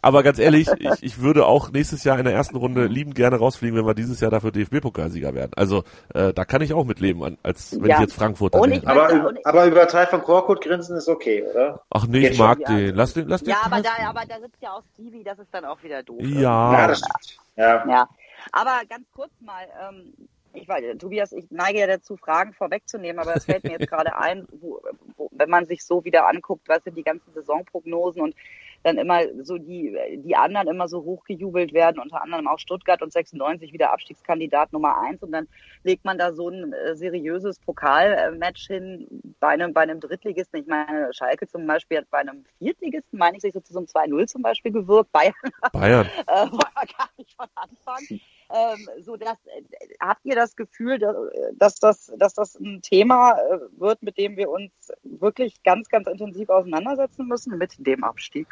[0.02, 3.36] Aber ganz ehrlich, ich, ich würde auch nächstes Jahr in der ersten Runde liebend gerne
[3.36, 5.52] rausfliegen, wenn wir dieses Jahr dafür DFB-Pokalsieger werden.
[5.56, 7.96] Also äh, da kann ich auch mitleben, als wenn ja.
[7.96, 8.86] ich jetzt Frankfurt hätte.
[8.86, 11.80] Aber, über, aber über Teil von Korkut grinsen ist okay, oder?
[11.90, 12.94] Ach nee, ich mag den.
[12.94, 13.50] Lass den, lass den.
[13.50, 16.20] Ja, aber da, aber da sitzt ja auch Stevie, das ist dann auch wieder doof.
[16.20, 16.72] Ja.
[16.72, 17.38] ja das stimmt.
[17.56, 17.88] Ja.
[17.88, 18.08] ja.
[18.52, 23.36] Aber ganz kurz mal, ähm, ich weiß, Tobias, ich neige ja dazu, Fragen vorwegzunehmen, aber
[23.36, 24.80] es fällt mir jetzt gerade ein, wo,
[25.16, 28.34] wo, wenn man sich so wieder anguckt, was sind die ganzen Saisonprognosen und
[28.82, 33.12] dann immer so die, die anderen immer so hochgejubelt werden, unter anderem auch Stuttgart und
[33.12, 35.48] 96 wieder Abstiegskandidat Nummer eins und dann
[35.82, 39.08] legt man da so ein äh, seriöses Pokalmatch hin
[39.40, 40.60] bei einem, bei einem Drittligisten.
[40.60, 43.80] Ich meine, Schalke zum Beispiel hat bei einem Viertligisten, meine ich, sich so zu so
[43.80, 45.10] einem 2-0 zum Beispiel gewirkt.
[45.10, 45.34] Bayern.
[45.72, 46.06] Bayern.
[46.28, 46.46] äh,
[46.96, 48.20] gar nicht von Anfang.
[48.50, 49.62] Ähm, so dass, äh,
[50.00, 51.16] habt ihr das Gefühl, dass,
[51.54, 54.72] dass, das, dass das ein Thema äh, wird, mit dem wir uns
[55.02, 58.46] wirklich ganz, ganz intensiv auseinandersetzen müssen mit dem Abstieg?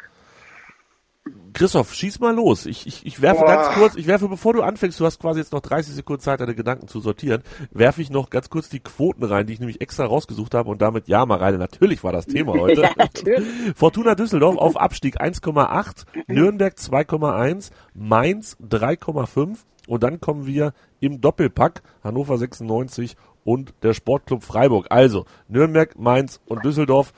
[1.53, 2.65] Christoph, schieß mal los.
[2.65, 3.47] Ich, ich, ich werfe Boah.
[3.47, 6.39] ganz kurz, ich werfe, bevor du anfängst, du hast quasi jetzt noch 30 Sekunden Zeit,
[6.39, 7.41] deine Gedanken zu sortieren,
[7.71, 10.81] werfe ich noch ganz kurz die Quoten rein, die ich nämlich extra rausgesucht habe und
[10.81, 12.81] damit, ja, Mareile, natürlich war das Thema heute.
[12.81, 13.47] Ja, natürlich.
[13.75, 21.81] Fortuna Düsseldorf auf Abstieg 1,8, Nürnberg 2,1, Mainz 3,5 und dann kommen wir im Doppelpack
[22.03, 24.87] Hannover 96 und der Sportclub Freiburg.
[24.89, 27.13] Also Nürnberg, Mainz und Düsseldorf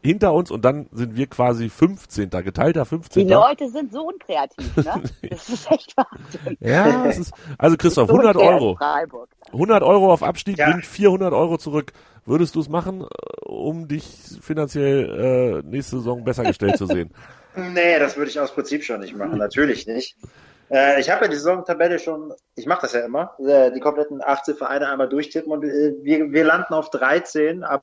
[0.00, 2.30] hinter uns und dann sind wir quasi 15.
[2.30, 3.26] geteilter 15.
[3.26, 5.02] Die Leute sind so unkreativ, ne?
[5.30, 6.56] Das ist echt Wahnsinn.
[6.60, 8.76] Ja, es ist, also Christoph, So 100 unfair in Euro.
[8.76, 9.28] Freiburg.
[9.52, 10.70] 100 Euro auf Abstieg Ja.
[10.70, 11.92] bringt 400 Euro zurück.
[12.24, 14.04] Würdest du es machen, äh, um dich
[14.40, 17.10] finanziell äh, nächste Saison besser gestellt zu sehen?
[17.54, 20.16] Nee, das würde ich aus Prinzip schon nicht machen, natürlich nicht.
[20.72, 24.22] Äh, ich habe ja die Saisontabelle schon, ich mache das ja immer, äh, die kompletten
[24.24, 27.82] 18 Vereine einmal durchtippen und äh, wir, wir landen auf 13, aber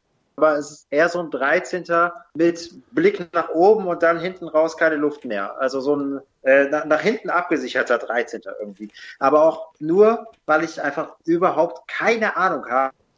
[0.57, 1.85] es ist eher so ein 13.
[2.33, 5.59] mit Blick nach oben und dann hinten raus keine Luft mehr.
[5.59, 8.41] Also so ein äh, nach, nach hinten abgesicherter 13.
[8.59, 8.89] irgendwie.
[9.19, 12.65] Aber auch nur, weil ich einfach überhaupt keine Ahnung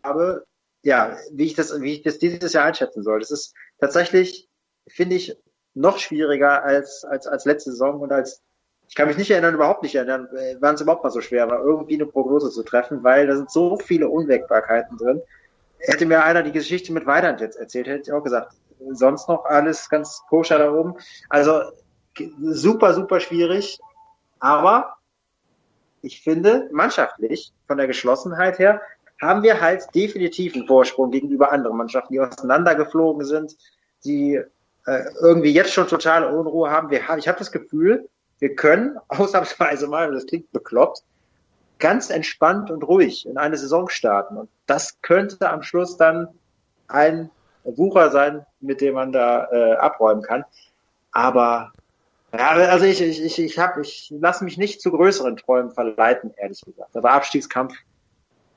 [0.04, 0.46] habe,
[0.84, 3.20] ja, wie ich das, wie ich das dieses Jahr einschätzen soll.
[3.20, 4.50] Das ist tatsächlich,
[4.88, 5.38] finde ich,
[5.74, 8.42] noch schwieriger als, als, als letzte Saison und als,
[8.92, 11.50] ich kann mich nicht erinnern, überhaupt nicht erinnern, äh, wann es überhaupt mal so schwer
[11.50, 15.22] war, irgendwie eine Prognose zu treffen, weil da sind so viele Unwägbarkeiten drin.
[15.80, 18.52] Hätte mir einer die Geschichte mit Weidand jetzt erzählt, hätte ich auch gesagt,
[18.90, 20.96] sonst noch alles ganz koscher da oben.
[21.30, 21.62] Also
[22.42, 23.80] super, super schwierig.
[24.40, 24.98] Aber
[26.02, 28.82] ich finde, mannschaftlich, von der Geschlossenheit her,
[29.22, 33.56] haben wir halt definitiv einen Vorsprung gegenüber anderen Mannschaften, die auseinandergeflogen sind,
[34.04, 34.34] die
[34.86, 36.90] äh, irgendwie jetzt schon totale Unruhe haben.
[36.90, 38.10] Wir ich habe das Gefühl,
[38.42, 41.04] wir können ausnahmsweise mal, das klingt bekloppt,
[41.80, 44.38] ganz entspannt und ruhig in eine Saison starten.
[44.38, 46.28] Und das könnte am Schluss dann
[46.90, 47.30] ein
[47.64, 50.44] Wucher sein, mit dem man da äh, abräumen kann.
[51.12, 51.72] Aber
[52.34, 56.34] ja, also ich, ich, ich, ich, hab, ich lasse mich nicht zu größeren Träumen verleiten,
[56.38, 56.96] ehrlich gesagt.
[56.96, 57.74] Aber Abstiegskampf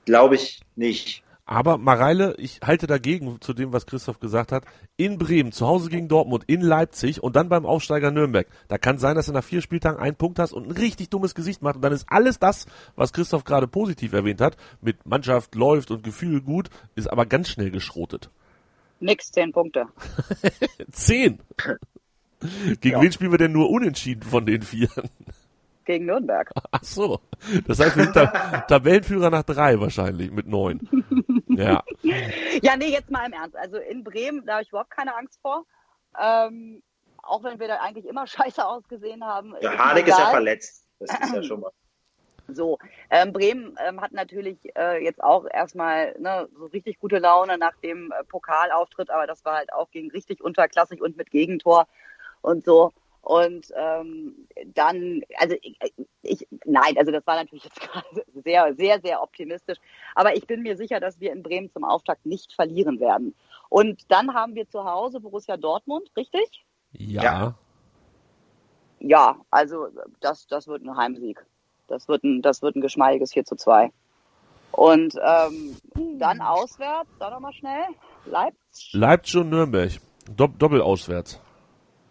[0.04, 1.23] glaube ich nicht.
[1.46, 4.64] Aber Mareile, ich halte dagegen zu dem, was Christoph gesagt hat.
[4.96, 8.46] In Bremen, zu Hause gegen Dortmund, in Leipzig und dann beim Aufsteiger Nürnberg.
[8.68, 11.34] Da kann sein, dass du nach vier Spieltagen einen Punkt hast und ein richtig dummes
[11.34, 11.76] Gesicht macht.
[11.76, 12.64] Und dann ist alles das,
[12.96, 17.50] was Christoph gerade positiv erwähnt hat, mit Mannschaft läuft und Gefühl gut, ist aber ganz
[17.50, 18.30] schnell geschrotet.
[19.00, 19.86] Nix, zehn Punkte.
[20.92, 21.40] Zehn!
[22.80, 23.02] Gegen Ja.
[23.02, 24.88] wen spielen wir denn nur unentschieden von den vier?
[25.84, 26.50] Gegen Nürnberg.
[26.70, 27.20] Ach so.
[27.66, 30.88] Das heißt, wir sind Ta Tabellenführer nach drei wahrscheinlich mit neun.
[31.48, 31.82] Ja.
[32.62, 33.56] Ja, nee, jetzt mal im Ernst.
[33.56, 35.64] Also in Bremen, da habe ich überhaupt keine Angst vor.
[36.20, 36.82] Ähm,
[37.22, 39.54] auch wenn wir da eigentlich immer scheiße ausgesehen haben.
[39.60, 40.86] Ja, mir Harnik ist ja verletzt.
[40.98, 41.70] Das ist ja schon mal.
[42.46, 42.78] So,
[43.08, 47.74] ähm, Bremen ähm, hat natürlich äh, jetzt auch erstmal ne, so richtig gute Laune nach
[47.76, 51.86] dem äh, Pokalauftritt, aber das war halt auch gegen richtig unterklassig und mit Gegentor
[52.42, 52.92] und so.
[53.24, 55.78] Und ähm, dann, also ich,
[56.22, 59.78] ich, nein, also das war natürlich jetzt gerade sehr, sehr, sehr optimistisch.
[60.14, 63.34] Aber ich bin mir sicher, dass wir in Bremen zum Auftakt nicht verlieren werden.
[63.70, 66.64] Und dann haben wir zu Hause Borussia Dortmund, richtig?
[66.92, 67.22] Ja.
[67.22, 67.54] Ja.
[69.00, 69.88] Ja, also
[70.20, 71.44] das, das wird ein Heimsieg.
[71.88, 73.90] Das wird ein, das wird ein geschmeidiges 4 zu 2.
[74.70, 75.76] Und ähm,
[76.18, 77.84] dann auswärts, da nochmal schnell,
[78.26, 79.92] Leipzig, Leipzig und Nürnberg.
[80.36, 81.40] Dopp Doppelauswärts.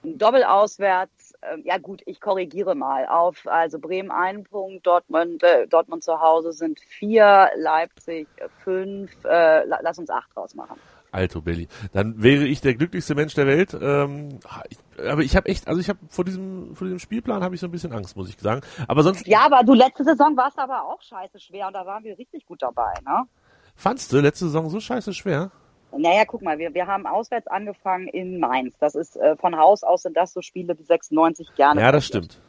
[0.03, 1.33] Doppel auswärts.
[1.41, 3.47] Ähm, ja gut, ich korrigiere mal auf.
[3.47, 8.27] Also Bremen einen Punkt, Dortmund, äh, Dortmund zu Hause sind vier, Leipzig
[8.63, 9.11] fünf.
[9.23, 10.79] Äh, la- lass uns acht draus machen.
[11.11, 11.67] Alto Belli.
[11.93, 13.77] Dann wäre ich der glücklichste Mensch der Welt.
[13.79, 14.39] Ähm,
[14.69, 14.77] ich,
[15.07, 17.67] aber ich habe echt, also ich habe vor diesem, vor diesem Spielplan habe ich so
[17.67, 18.61] ein bisschen Angst, muss ich sagen.
[18.87, 22.03] Aber sonst Ja, aber du letzte Saison warst aber auch scheiße schwer und da waren
[22.03, 23.23] wir richtig gut dabei, ne?
[23.75, 25.51] fandst du letzte Saison so scheiße schwer?
[25.97, 28.75] Naja, guck mal, wir, wir haben auswärts angefangen in Mainz.
[28.79, 31.81] Das ist äh, von Haus aus sind das so Spiele, die 96 gerne.
[31.81, 32.25] Ja, das passiert.
[32.25, 32.41] stimmt.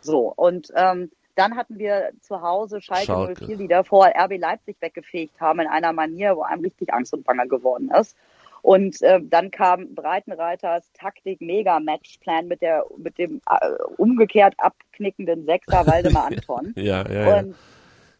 [0.00, 3.44] So, und ähm, dann hatten wir zu Hause Schalke, Schalke.
[3.46, 7.24] 04, die davor RB Leipzig weggefegt haben in einer Manier, wo einem richtig Angst und
[7.24, 8.16] Bange geworden ist.
[8.62, 15.46] Und äh, dann kam Breitenreiters Taktik Mega Matchplan mit der mit dem äh, umgekehrt abknickenden
[15.46, 16.74] Sechser Waldemar Anton.
[16.76, 17.38] Ja, ja, ja.
[17.38, 17.54] Und,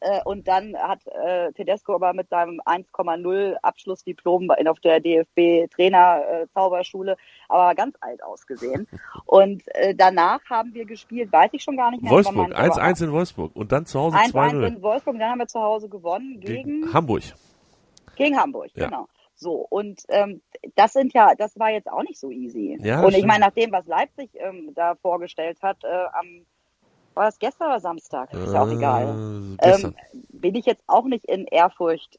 [0.00, 7.16] äh, und dann hat äh, Tedesco aber mit seinem 1,0 Abschlussdiplom in- auf der DFB-Trainer-Zauberschule
[7.48, 8.86] aber ganz alt ausgesehen.
[9.26, 12.12] Und äh, danach haben wir gespielt, weiß ich schon gar nicht mehr.
[12.12, 15.30] Wolfsburg, man- aber 1-1 in Wolfsburg und dann zu Hause 1-1 2-0 in Wolfsburg, dann
[15.30, 17.22] haben wir zu Hause gewonnen gegen, gegen Hamburg.
[18.16, 18.86] gegen Hamburg, Ja.
[18.88, 19.06] genau.
[19.34, 20.42] So, und ähm,
[20.74, 22.76] das sind ja, das war jetzt auch nicht so easy.
[22.82, 26.44] Ja, und ich meine, nach dem, was Leipzig ähm, da vorgestellt hat, äh, am
[27.14, 28.32] war das gestern oder Samstag?
[28.32, 29.56] Ist ja auch egal.
[29.58, 29.96] Äh, gestern.
[30.12, 32.18] Ähm, bin ich jetzt auch nicht in Ehrfurcht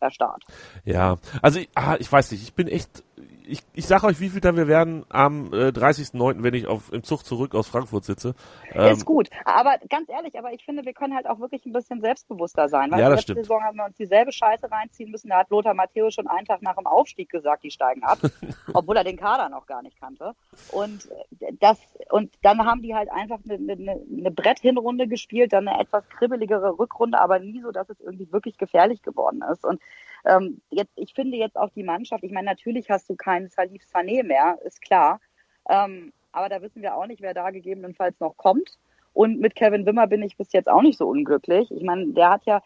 [0.00, 0.44] erstarrt.
[0.84, 3.04] Ja, also ah, ich weiß nicht, ich bin echt,
[3.50, 6.92] ich, ich sag euch, wie viel da wir werden am äh, 30.09., wenn ich auf,
[6.92, 8.34] im Zug zurück aus Frankfurt sitze.
[8.72, 9.28] Ähm, ist gut.
[9.44, 12.90] Aber ganz ehrlich, aber ich finde, wir können halt auch wirklich ein bisschen selbstbewusster sein.
[12.90, 13.46] Weil ja, das letzte stimmt.
[13.46, 15.28] Saison haben wir uns dieselbe Scheiße reinziehen müssen.
[15.28, 18.18] Da hat Lothar Matthäus schon einen Tag nach dem Aufstieg gesagt, die steigen ab.
[18.72, 20.34] obwohl er den Kader noch gar nicht kannte.
[20.72, 21.08] Und
[21.40, 21.78] äh, das,
[22.10, 26.78] und dann haben die halt einfach eine, eine, eine Bretthinrunde gespielt, dann eine etwas kribbeligere
[26.78, 29.64] Rückrunde, aber nie so, dass es irgendwie wirklich gefährlich geworden ist.
[29.64, 29.80] Und
[30.24, 33.82] ähm, jetzt, ich finde jetzt auch die Mannschaft, ich meine, natürlich hast du keinen Salif
[33.82, 35.20] Sané mehr, ist klar.
[35.68, 38.78] Ähm, aber da wissen wir auch nicht, wer da gegebenenfalls noch kommt.
[39.12, 41.70] Und mit Kevin Wimmer bin ich bis jetzt auch nicht so unglücklich.
[41.70, 42.62] Ich meine, der hat ja,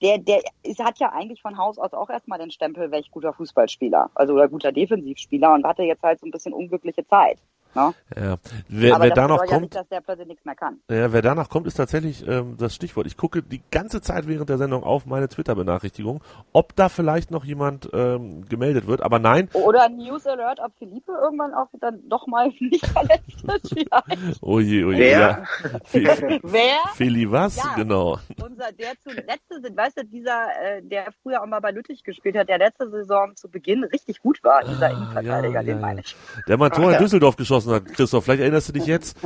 [0.00, 3.32] der, der ist, hat ja eigentlich von Haus aus auch erstmal den Stempel, welch guter
[3.32, 7.38] Fußballspieler, also oder guter Defensivspieler und hatte jetzt halt so ein bisschen unglückliche Zeit.
[7.74, 7.94] Ne?
[8.16, 8.36] Ja.
[8.68, 10.54] Wer, Aber wer das da noch bedeutet ja kommt, nicht, dass der plötzlich nichts mehr
[10.54, 10.80] kann.
[10.90, 13.06] Ja, wer danach kommt, ist tatsächlich ähm, das Stichwort.
[13.06, 17.44] Ich gucke die ganze Zeit während der Sendung auf meine Twitter-Benachrichtigung, ob da vielleicht noch
[17.44, 19.02] jemand ähm, gemeldet wird.
[19.02, 19.48] Aber nein.
[19.54, 23.38] Oder News Alert, ob Philippe irgendwann auch dann doch mal nicht verletzt
[23.72, 24.42] vielleicht.
[24.42, 24.98] Oh je, oh je.
[24.98, 25.18] Wer?
[25.20, 25.44] Ja.
[26.42, 26.78] Wer?
[26.94, 27.56] Feli was?
[27.56, 27.74] Ja.
[27.76, 28.18] Genau.
[28.44, 32.36] Unser, der zu letzte, weißt du, dieser, äh, der früher auch mal bei Lüttich gespielt
[32.36, 36.00] hat, der letzte Saison zu Beginn richtig gut war, dieser Ah, Innenverteidiger, ja, den meine
[36.00, 36.16] ich.
[36.48, 36.98] Der mal ein Tor in ja.
[36.98, 38.24] Düsseldorf geschossen hat, Christoph.
[38.24, 39.16] Vielleicht erinnerst du dich jetzt?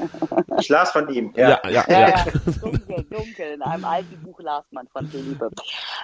[0.59, 1.33] Ich las von ihm.
[1.37, 1.85] Ja, ja, ja.
[1.89, 2.25] Ja, ja,
[2.61, 3.53] dunkel, dunkel.
[3.55, 5.51] In einem alten Buch las man von Philippe.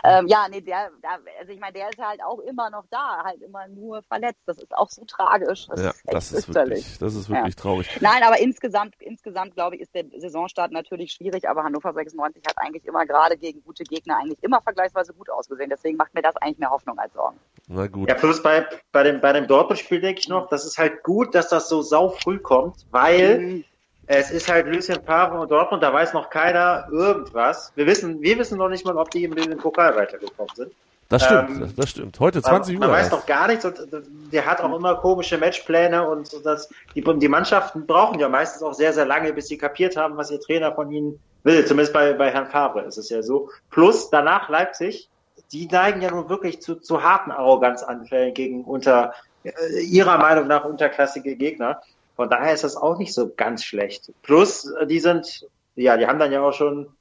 [0.05, 3.23] Ähm, ja, nee, der, der, also ich meine, der ist halt auch immer noch da,
[3.25, 4.41] halt immer nur verletzt.
[4.47, 5.67] Das ist auch so tragisch.
[5.69, 7.89] Das Ja, ist das ist wirklich, das ist wirklich traurig.
[8.01, 12.59] Nein, aber insgesamt, insgesamt glaube ich, ist der Saisonstart natürlich schwierig, aber Hannover 96 hat
[12.59, 15.71] eigentlich immer gerade gegen gute Gegner eigentlich immer vergleichsweise gut ausgesehen.
[15.71, 17.39] Deswegen macht mir das eigentlich mehr Hoffnung als Sorgen.
[17.69, 18.09] Na gut.
[18.09, 21.35] Ja, plus bei, bei dem, bei dem Dortmund-Spiel denke ich noch, das ist halt gut,
[21.35, 23.65] dass das so sau früh kommt, weil Mhm.
[24.07, 27.73] es ist halt Lucien Favre und Dortmund, da weiß noch keiner irgendwas.
[27.77, 30.73] Wir wissen, wir wissen noch nicht mal, ob die im, im Pokal weitergekommen sind.
[31.09, 32.21] Das stimmt, Ähm, das stimmt.
[32.21, 32.95] Heute 20 man, Uhr.
[32.95, 33.77] Man weiß noch gar nichts und
[34.33, 38.63] der hat auch immer komische Matchpläne und so, das, die, die Mannschaften brauchen ja meistens
[38.63, 41.65] auch sehr, sehr lange, bis sie kapiert haben, was ihr Trainer von ihnen will.
[41.67, 43.51] Zumindest bei, bei Herrn Favre ist es ja so.
[43.71, 45.09] Plus danach Leipzig,
[45.51, 50.65] die neigen ja nun wirklich zu, zu harten Arroganzanfällen gegen unter äh, ihrer Meinung nach
[50.65, 51.81] unterklassige Gegner.
[52.21, 54.13] Von daher ist das auch nicht so ganz schlecht.
[54.21, 56.95] Plus, äh, die sind, ja, die haben dann ja auch schon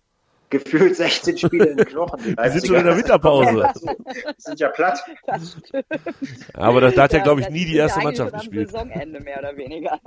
[0.49, 2.23] gefühlt 16 Spiele in den Knochen.
[2.23, 3.69] Die, Die sind schon in der Winterpause.
[3.75, 5.03] Die sind ja platt.
[5.27, 5.57] Das.
[6.53, 8.71] Aber da, da hat ja, glaube ich, das nie die ja erste Mannschaft gespielt.
[8.71, 9.99] Saisonende mehr oder weniger.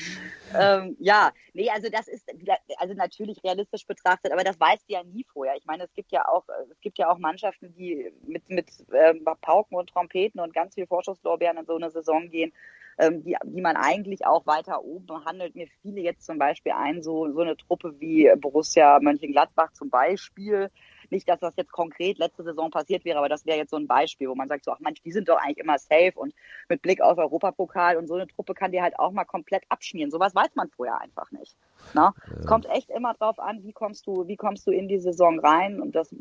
[0.54, 2.30] ähm, ja, nee, also das ist
[2.76, 5.56] also natürlich realistisch betrachtet, aber das weißt du ja nie vorher.
[5.56, 9.24] Ich meine, es gibt ja auch es gibt ja auch Mannschaften, die mit mit ähm,
[9.40, 12.52] Pauken und Trompeten und ganz viel Vorschusslorbeeren in so eine Saison gehen,
[12.98, 15.54] ähm, die, die man eigentlich auch weiter oben behandelt.
[15.54, 20.70] Mir fiele jetzt zum Beispiel ein, so, so eine Truppe wie Borussia Mönchengladbach zum Beispiel.
[21.10, 23.86] Nicht, dass das jetzt konkret letzte Saison passiert wäre, aber das wäre jetzt so ein
[23.86, 26.34] Beispiel, wo man sagt, so, ach Mensch, die sind doch eigentlich immer safe und
[26.68, 30.10] mit Blick auf Europapokal und so eine Truppe kann dir halt auch mal komplett abschmieren.
[30.10, 31.56] Sowas weiß man vorher einfach nicht.
[31.94, 32.12] Ne?
[32.38, 35.40] Es kommt echt immer drauf an, wie kommst du, wie kommst du in die Saison
[35.40, 36.14] rein und das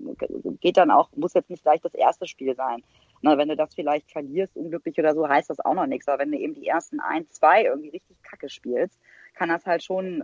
[0.61, 2.83] geht dann auch, muss jetzt nicht gleich das erste Spiel sein.
[3.21, 6.07] Na, wenn du das vielleicht verlierst, unglücklich oder so, heißt das auch noch nichts.
[6.07, 8.99] Aber wenn du eben die ersten ein, zwei irgendwie richtig kacke spielst,
[9.33, 10.23] kann das halt schon,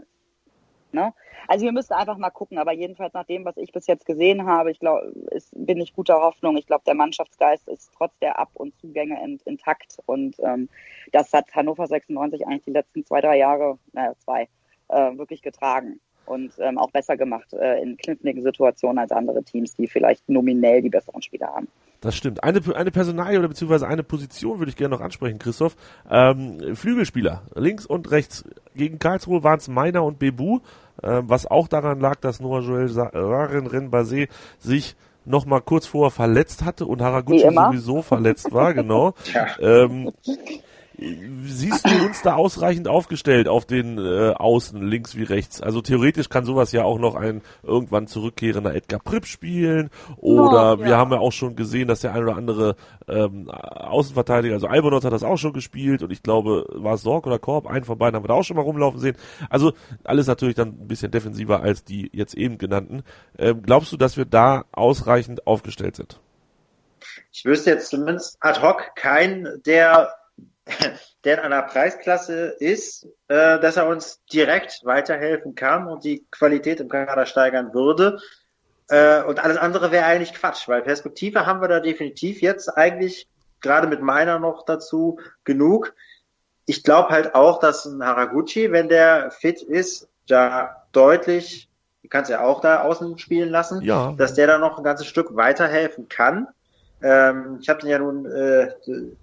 [0.92, 1.14] ne?
[1.48, 4.46] Also wir müssen einfach mal gucken, aber jedenfalls nach dem, was ich bis jetzt gesehen
[4.46, 5.12] habe, ich glaube,
[5.52, 6.56] bin ich guter Hoffnung.
[6.58, 10.70] Ich glaube, der Mannschaftsgeist ist trotz der Ab- und Zugänge in, intakt und ähm,
[11.12, 14.48] das hat Hannover 96 eigentlich die letzten zwei, drei Jahre, naja, zwei,
[14.90, 19.76] äh, wirklich getragen und ähm, auch besser gemacht äh, in kniffligen Situationen als andere Teams,
[19.76, 21.68] die vielleicht nominell die besseren Spieler haben.
[22.04, 22.44] Das stimmt.
[22.44, 25.78] Eine, eine Personalie oder beziehungsweise eine Position würde ich gerne noch ansprechen, Christoph.
[26.10, 28.44] Ähm, Flügelspieler, links und rechts.
[28.76, 30.60] Gegen Karlsruhe waren es Meiner und Bebu,
[31.02, 34.28] äh, was auch daran lag, dass Noah Joel Raren Renbase
[34.60, 39.14] sich noch mal kurz vorher verletzt hatte und Haraguchi sowieso verletzt war, genau.
[39.62, 40.12] Ähm,
[40.98, 45.62] siehst du uns da ausreichend aufgestellt auf den äh, Außen, links wie rechts?
[45.62, 49.90] Also theoretisch kann sowas ja auch noch ein irgendwann zurückkehrender Edgar Pripp spielen.
[50.18, 50.98] Oder Oh, wir ja.
[50.98, 52.76] haben ja auch schon gesehen, dass der ein oder andere
[53.08, 57.26] ähm, Außenverteidiger, also Albonot hat das auch schon gespielt und ich glaube, war es Sorg
[57.28, 59.18] oder Korb, einen von beiden haben wir da auch schon mal rumlaufen sehen.
[59.50, 59.74] Also
[60.04, 63.04] alles natürlich dann ein bisschen defensiver als die jetzt eben genannten.
[63.38, 66.20] Ähm, glaubst du, dass wir da ausreichend aufgestellt sind?
[67.32, 70.14] Ich wüsste jetzt zumindest ad hoc keinen, der,
[71.24, 76.80] der in einer Preisklasse ist, äh, dass er uns direkt weiterhelfen kann und die Qualität
[76.80, 78.20] im Kader steigern würde.
[78.90, 83.28] Äh, und alles andere wäre eigentlich Quatsch, weil Perspektive haben wir da definitiv jetzt eigentlich
[83.62, 85.94] gerade mit meiner noch dazu genug.
[86.66, 91.70] Ich glaube halt auch, dass ein Haraguchi, wenn der fit ist, da deutlich,
[92.02, 94.14] du kannst ja auch da außen spielen lassen, Ja.
[94.18, 96.48] dass der da noch ein ganzes Stück weiterhelfen kann.
[97.04, 98.72] Ähm, ich habe den ja nun äh,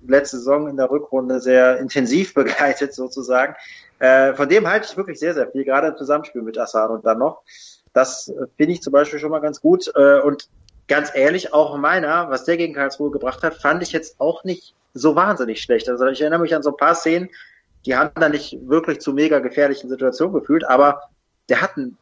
[0.07, 3.55] letzte Saison in der Rückrunde sehr intensiv begleitet sozusagen.
[3.99, 7.05] Äh, von dem halte ich wirklich sehr, sehr viel, gerade im Zusammenspiel mit Assan und
[7.07, 7.43] dann noch.
[7.93, 9.91] Das finde ich zum Beispiel schon mal ganz gut.
[9.97, 10.49] Äh, und
[10.89, 14.75] ganz ehrlich, auch meiner, was der gegen Karlsruhe gebracht hat, fand ich jetzt auch nicht
[14.93, 15.89] so wahnsinnig schlecht.
[15.89, 17.31] Also ich erinnere mich an so ein paar Szenen,
[17.87, 21.01] die haben da nicht wirklich zu mega gefährlichen Situationen gefühlt, aber
[21.49, 21.97] der hat ein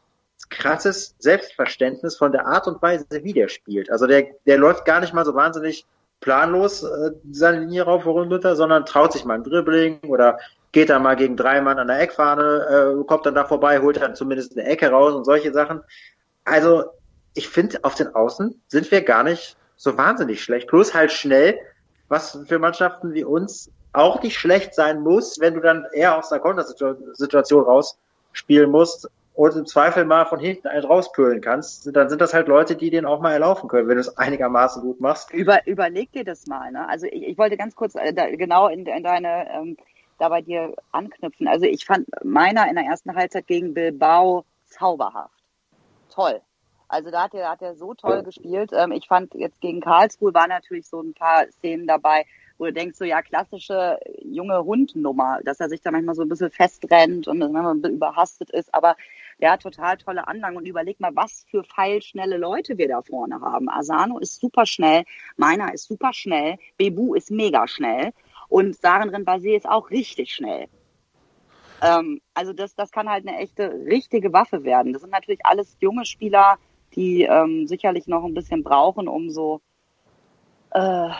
[0.49, 3.91] krasses Selbstverständnis von der Art und Weise, wie der spielt.
[3.91, 5.85] Also der, der läuft gar nicht mal so wahnsinnig
[6.21, 10.39] planlos äh, seine Linie rauf runter, sondern traut sich mal ein Dribbling oder
[10.71, 13.97] geht da mal gegen drei Mann an der Eckfahne, äh, kommt dann da vorbei, holt
[13.97, 15.81] dann zumindest eine Ecke raus und solche Sachen.
[16.45, 16.85] Also
[17.35, 20.67] ich finde, auf den Außen sind wir gar nicht so wahnsinnig schlecht.
[20.67, 21.57] Plus halt schnell,
[22.07, 26.31] was für Mannschaften wie uns auch nicht schlecht sein muss, wenn du dann eher aus
[26.31, 29.09] einer Kontersituation rausspielen musst
[29.39, 32.89] und im Zweifel mal von hinten einen rauspölen kannst, dann sind das halt Leute, die
[32.89, 35.31] den auch mal erlaufen können, wenn du es einigermaßen gut machst.
[35.31, 36.69] Über, überleg dir das mal.
[36.73, 36.85] Ne?
[36.89, 39.77] Also ich, ich wollte ganz kurz äh, da, genau in, in deine ähm,
[40.17, 41.47] da bei dir anknüpfen.
[41.47, 45.41] Also ich fand meiner in der ersten Halbzeit gegen Bilbao zauberhaft.
[46.13, 46.41] Toll.
[46.89, 48.71] Also da hat er, hat er so toll gespielt.
[48.73, 52.25] Ähm, ich fand jetzt gegen Karlsruhe waren natürlich so ein paar Szenen dabei,
[52.57, 56.29] wo du denkst, so ja, klassische junge Hundnummer, dass er sich da manchmal so ein
[56.29, 58.97] bisschen festrennt und manchmal ein bisschen überhastet ist, aber
[59.47, 63.69] hat total tolle Anlagen und überleg mal, was für feilschnelle Leute wir da vorne haben.
[63.69, 65.03] Asano ist super schnell,
[65.37, 68.11] meiner ist super schnell, Bebu ist mega schnell
[68.49, 70.67] und Saren Renbase ist auch richtig schnell.
[71.81, 74.93] Ähm, also das, das kann halt eine echte, richtige Waffe werden.
[74.93, 76.57] Das sind natürlich alles junge Spieler,
[76.95, 79.61] die ähm, sicherlich noch ein bisschen brauchen, um so
[80.71, 80.79] äh,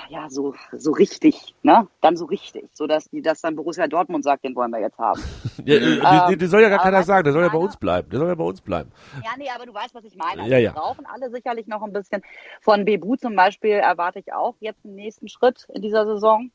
[0.09, 1.87] ja so so richtig, ne?
[2.01, 4.97] Dann so richtig, so dass die das dann Borussia Dortmund sagt, den wollen wir jetzt
[4.97, 5.21] haben.
[5.65, 8.09] ja, äh, ähm, der soll ja gar keiner sagen, der soll ja bei uns bleiben,
[8.09, 8.91] der soll ja bei uns bleiben.
[9.23, 10.41] Ja, nee, aber du weißt, was ich meine.
[10.41, 10.73] Also ja, ja.
[10.73, 12.21] Wir brauchen alle sicherlich noch ein bisschen.
[12.61, 16.51] Von Bebu zum Beispiel erwarte ich auch jetzt einen nächsten Schritt in dieser Saison.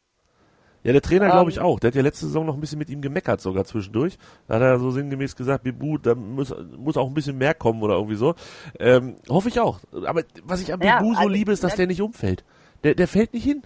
[0.84, 1.62] Ja, der Trainer glaube ich ähm.
[1.62, 1.80] auch.
[1.80, 4.18] Der hat ja letzte Saison noch ein bisschen mit ihm gemeckert sogar zwischendurch.
[4.46, 7.82] Da hat er so sinngemäß gesagt, Bibu, da muss, muss auch ein bisschen mehr kommen
[7.82, 8.34] oder irgendwie so.
[8.78, 9.80] Ähm, hoffe ich auch.
[10.04, 12.44] Aber was ich an ja, Bibu so also, liebe, ist, dass der nicht umfällt.
[12.84, 13.62] Der, der fällt nicht hin.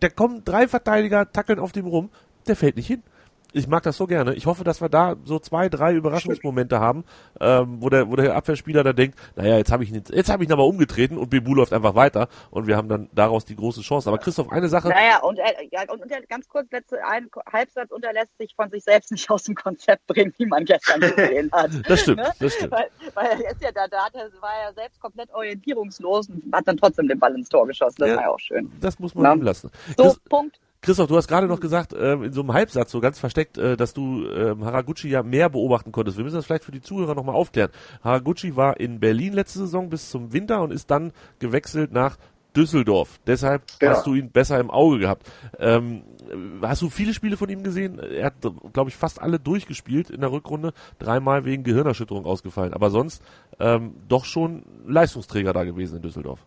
[0.00, 2.10] Da kommen drei Verteidiger, tackeln auf dem rum.
[2.46, 3.02] Der fällt nicht hin
[3.52, 4.34] ich mag das so gerne.
[4.34, 7.04] Ich hoffe, dass wir da so zwei, drei Überraschungsmomente haben,
[7.40, 10.42] ähm, wo der, wo der Abwehrspieler da denkt, naja, jetzt habe ich ihn, jetzt habe
[10.42, 13.56] ich ihn aber umgetreten und Bebu läuft einfach weiter und wir haben dann daraus die
[13.56, 14.08] große Chance.
[14.08, 14.88] Aber Christoph, eine Sache.
[14.88, 18.84] Naja, und, äh, ja, und, und ganz kurz, letzte ein Halbsatz unterlässt sich von sich
[18.84, 21.70] selbst nicht aus dem Konzept bringen, wie man gestern gesehen hat.
[21.88, 22.32] das stimmt, ne?
[22.38, 22.72] das stimmt.
[22.72, 26.52] Weil, weil er ist ja da, da hat er, war er selbst komplett orientierungslos und
[26.52, 27.96] hat dann trotzdem den Ball ins Tor geschossen.
[27.98, 28.70] Das ja, war ja auch schön.
[28.80, 29.70] Das muss man ihm lassen.
[29.96, 30.58] So, Chris, Punkt.
[30.82, 33.76] Christoph, du hast gerade noch gesagt, ähm, in so einem Halbsatz, so ganz versteckt, äh,
[33.76, 36.16] dass du ähm, Haraguchi ja mehr beobachten konntest.
[36.16, 37.70] Wir müssen das vielleicht für die Zuhörer nochmal aufklären.
[38.02, 42.16] Haraguchi war in Berlin letzte Saison bis zum Winter und ist dann gewechselt nach
[42.56, 43.20] Düsseldorf.
[43.28, 43.92] Deshalb genau.
[43.92, 45.30] hast du ihn besser im Auge gehabt.
[45.60, 46.02] Ähm,
[46.60, 48.00] hast du viele Spiele von ihm gesehen?
[48.00, 48.34] Er hat,
[48.72, 50.72] glaube ich, fast alle durchgespielt in der Rückrunde.
[50.98, 52.74] Dreimal wegen Gehirnerschütterung ausgefallen.
[52.74, 53.22] Aber sonst
[53.60, 56.44] ähm, doch schon Leistungsträger da gewesen in Düsseldorf.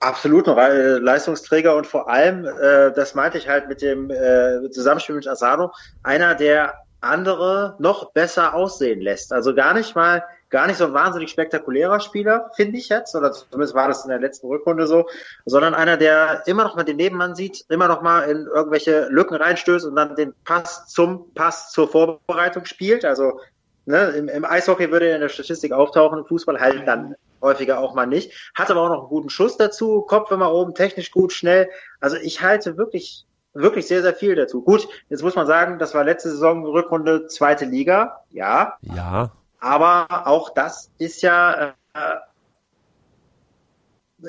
[0.00, 4.70] Absolut noch äh, Leistungsträger und vor allem, äh, das meinte ich halt mit dem äh,
[4.70, 5.72] Zusammenspiel mit Asano,
[6.02, 9.32] einer, der andere noch besser aussehen lässt.
[9.32, 13.32] Also gar nicht mal, gar nicht so ein wahnsinnig spektakulärer Spieler, finde ich jetzt, oder
[13.32, 15.06] zumindest war das in der letzten Rückrunde so,
[15.44, 19.36] sondern einer, der immer noch mal den Nebenmann sieht, immer noch mal in irgendwelche Lücken
[19.36, 23.04] reinstößt und dann den Pass zum Pass zur Vorbereitung spielt.
[23.04, 23.40] Also
[23.86, 27.14] ne, im, im Eishockey würde er in der Statistik auftauchen, im Fußball halt dann
[27.46, 28.32] häufiger auch mal nicht.
[28.54, 31.70] Hat aber auch noch einen guten Schuss dazu, Kopf immer oben, technisch gut, schnell.
[32.00, 33.24] Also ich halte wirklich,
[33.54, 34.62] wirklich sehr, sehr viel dazu.
[34.62, 38.76] Gut, jetzt muss man sagen, das war letzte Saison Rückrunde zweite Liga, ja.
[38.82, 39.30] Ja.
[39.60, 42.16] Aber auch das ist ja äh,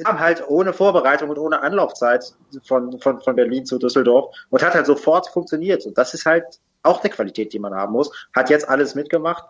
[0.06, 4.86] halt ohne Vorbereitung und ohne Anlaufzeit von, von, von Berlin zu Düsseldorf und hat halt
[4.86, 5.86] sofort funktioniert.
[5.86, 6.46] Und das ist halt
[6.84, 8.12] auch eine Qualität, die man haben muss.
[8.36, 9.44] Hat jetzt alles mitgemacht.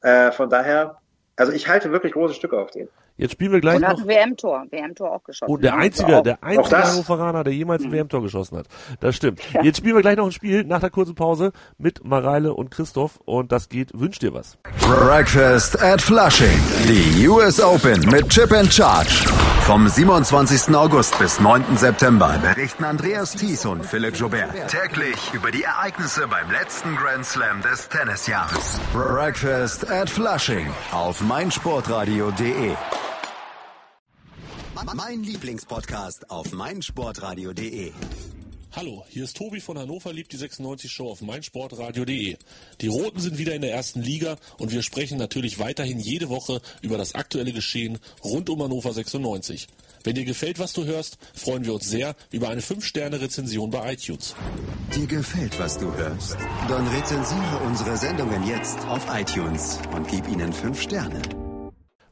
[0.00, 0.98] Äh, von daher,
[1.36, 2.88] also ich halte wirklich große Stücke auf den.
[3.16, 3.98] Jetzt spielen wir gleich und noch.
[3.98, 5.50] Und WM-Tor, WM-Tor auch geschossen.
[5.50, 7.94] Und oh, der einzige, der einzige Hannoveraner, der jemals ein mhm.
[7.94, 8.66] WM-Tor geschossen hat.
[9.00, 9.40] Das stimmt.
[9.52, 9.62] Ja.
[9.62, 13.20] Jetzt spielen wir gleich noch ein Spiel nach der kurzen Pause mit Mareile und Christoph
[13.24, 14.58] und das geht Wünsch dir was.
[14.80, 16.58] Breakfast at Flushing.
[16.88, 19.26] Die US Open mit Chip and Charge.
[19.62, 20.74] Vom 27.
[20.74, 21.76] August bis 9.
[21.76, 27.62] September berichten Andreas Thies und Philipp Jobert täglich über die Ereignisse beim letzten Grand Slam
[27.62, 28.80] des Tennisjahres.
[28.92, 32.72] Breakfast at Flushing auf meinsportradio.de.
[34.84, 37.92] Mein Lieblingspodcast auf meinsportradio.de.
[38.72, 42.36] Hallo, hier ist Tobi von Hannover liebt die 96 Show auf meinsportradio.de.
[42.80, 46.60] Die Roten sind wieder in der ersten Liga und wir sprechen natürlich weiterhin jede Woche
[46.80, 49.68] über das aktuelle Geschehen rund um Hannover 96.
[50.04, 54.34] Wenn dir gefällt, was du hörst, freuen wir uns sehr über eine 5-Sterne-Rezension bei iTunes.
[54.94, 56.36] Dir gefällt, was du hörst?
[56.68, 61.41] Dann rezensiere unsere Sendungen jetzt auf iTunes und gib ihnen 5 Sterne.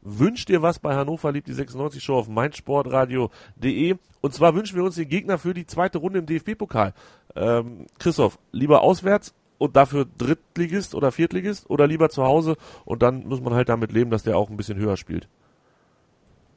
[0.03, 3.96] Wünscht dir was bei Hannover liebt die 96 Show auf meinsportradio.de.
[4.22, 6.94] Und zwar wünschen wir uns den Gegner für die zweite Runde im DFB-Pokal.
[7.36, 13.26] Ähm, Christoph, lieber auswärts und dafür Drittligist oder Viertligist oder lieber zu Hause und dann
[13.26, 15.28] muss man halt damit leben, dass der auch ein bisschen höher spielt.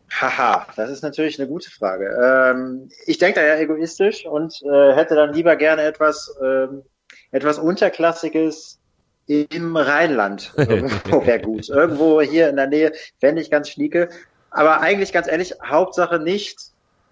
[0.10, 2.06] Haha, das ist natürlich eine gute Frage.
[2.24, 6.84] Ähm, ich denke da ja egoistisch und äh, hätte dann lieber gerne etwas, ähm,
[7.32, 8.80] etwas Unterklassiges
[9.28, 10.53] im Rheinland.
[10.57, 11.69] Irgendwo wäre gut.
[11.69, 14.09] Irgendwo hier in der Nähe fände ich ganz schnieke.
[14.49, 16.57] Aber eigentlich ganz ehrlich, Hauptsache nicht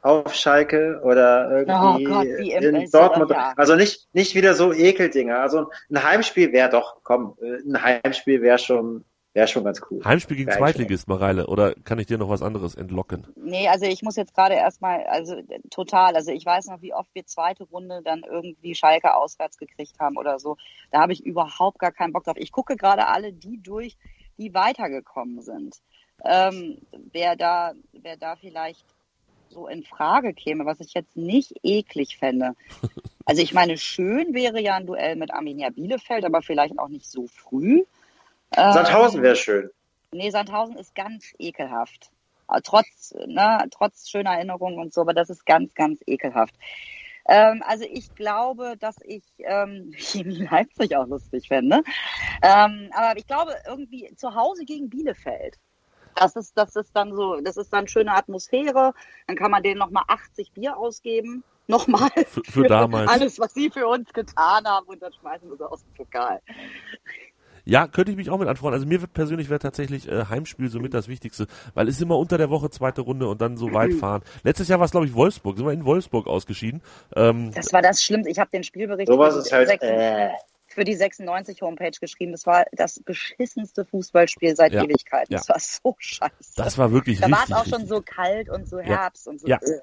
[0.03, 3.31] auf Schalke oder irgendwie Oh Gott, in Dortmund.
[3.31, 3.53] ja.
[3.55, 5.39] Also nicht, nicht wieder so Ekeldinger.
[5.39, 10.03] Also ein Heimspiel wäre doch, komm, äh, ein Heimspiel wäre schon, wäre schon ganz cool.
[10.03, 11.47] Heimspiel gegen Zweitligist, Mareile.
[11.47, 13.27] Oder kann ich dir noch was anderes entlocken?
[13.35, 15.35] Nee, also ich muss jetzt gerade erstmal, also
[15.69, 19.99] total, also ich weiß noch, wie oft wir zweite Runde dann irgendwie Schalke auswärts gekriegt
[19.99, 20.57] haben oder so.
[20.91, 22.37] Da habe ich überhaupt gar keinen Bock drauf.
[22.37, 23.97] Ich gucke gerade alle die durch,
[24.37, 25.77] die weitergekommen sind.
[26.23, 26.79] Ähm,
[27.11, 28.85] wer da, wer da vielleicht
[29.49, 32.55] so in Frage käme, was ich jetzt nicht eklig fände.
[33.23, 37.05] Also ich meine, schön wäre ja ein Duell mit Arminia Bielefeld, aber vielleicht auch nicht
[37.05, 37.83] so früh.
[38.55, 39.69] Ähm, Sandhausen wäre schön.
[40.11, 42.11] Nee, Sandhausen ist ganz ekelhaft.
[42.47, 46.53] Aber Trotz, ne, trotz schöner Erinnerungen und so, aber das ist ganz, ganz ekelhaft.
[47.27, 51.81] Ähm, also ich glaube, dass ich ähm, Chemie Leipzig auch lustig fände.
[52.41, 55.57] Ähm, aber ich glaube irgendwie zu Hause gegen Bielefeld.
[56.15, 58.93] Das ist, das ist dann so, das ist dann schöne Atmosphäre.
[59.27, 61.43] Dann kann man denen nochmal 80 Bier ausgeben.
[61.67, 63.09] Nochmal Für, für damals.
[63.09, 66.41] alles, was sie für uns getan haben und dann schmeißen wir sie aus dem Pokal.
[67.65, 68.73] Ja, könnte ich mich auch mit anfreuen.
[68.73, 72.37] Also mir wird persönlich wäre tatsächlich äh, Heimspiel somit das Wichtigste, weil es immer unter
[72.37, 74.21] der Woche zweite Runde und dann so weit fahren.
[74.43, 76.81] Letztes Jahr war es glaube ich Wolfsburg, sind wir in Wolfsburg ausgeschieden.
[77.15, 78.31] Ähm, Das war das Schlimmste.
[78.31, 80.29] Ich habe den Spielbericht Sowas für ist die halt, 96 äh.
[80.67, 82.31] für die 96 Homepage geschrieben.
[82.31, 85.33] Das war das beschissenste Fußballspiel seit Ja, Ewigkeiten.
[85.33, 85.39] ja.
[85.39, 86.53] Das war so scheiße.
[86.55, 87.55] das war wirklich da war es richtig.
[87.55, 87.89] auch schon richtig.
[87.89, 89.47] so kalt und so Herbst und so.
[89.47, 89.57] Ja.
[89.57, 89.79] äh.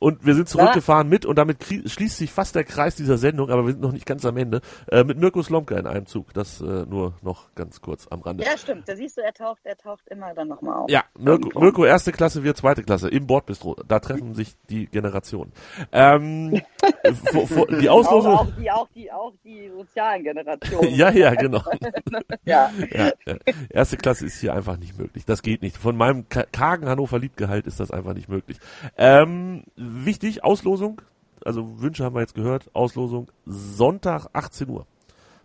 [0.00, 3.64] Und wir sind zurückgefahren mit, und damit schließt sich fast der Kreis dieser Sendung, aber
[3.66, 6.32] wir sind noch nicht ganz am Ende, äh, mit Mirko Slomka in einem Zug.
[6.34, 8.42] Das äh, nur noch ganz kurz am Rande.
[8.44, 8.88] Ja, stimmt.
[8.88, 10.90] Da siehst du, er taucht, er taucht immer dann nochmal auf.
[10.90, 13.76] Ja, Mirko, Mirko erste Klasse, wir zweite Klasse im Bordbistro.
[13.86, 15.52] Da treffen sich die Generationen.
[15.92, 16.62] Ähm,
[17.30, 18.32] vor, vor, die Auch, Auslosung.
[18.34, 20.94] auch, die, auch, die, auch die sozialen Generationen.
[20.94, 21.62] ja, ja, genau.
[22.46, 22.70] ja.
[22.90, 23.34] Ja, ja.
[23.68, 25.26] Erste Klasse ist hier einfach nicht möglich.
[25.26, 25.76] Das geht nicht.
[25.76, 28.58] Von meinem ka- kargen Hannover Liebgehalt ist das einfach nicht möglich.
[28.96, 29.64] Ähm,
[30.04, 31.00] wichtig, Auslosung.
[31.44, 32.70] Also Wünsche haben wir jetzt gehört.
[32.74, 34.86] Auslosung Sonntag 18 Uhr.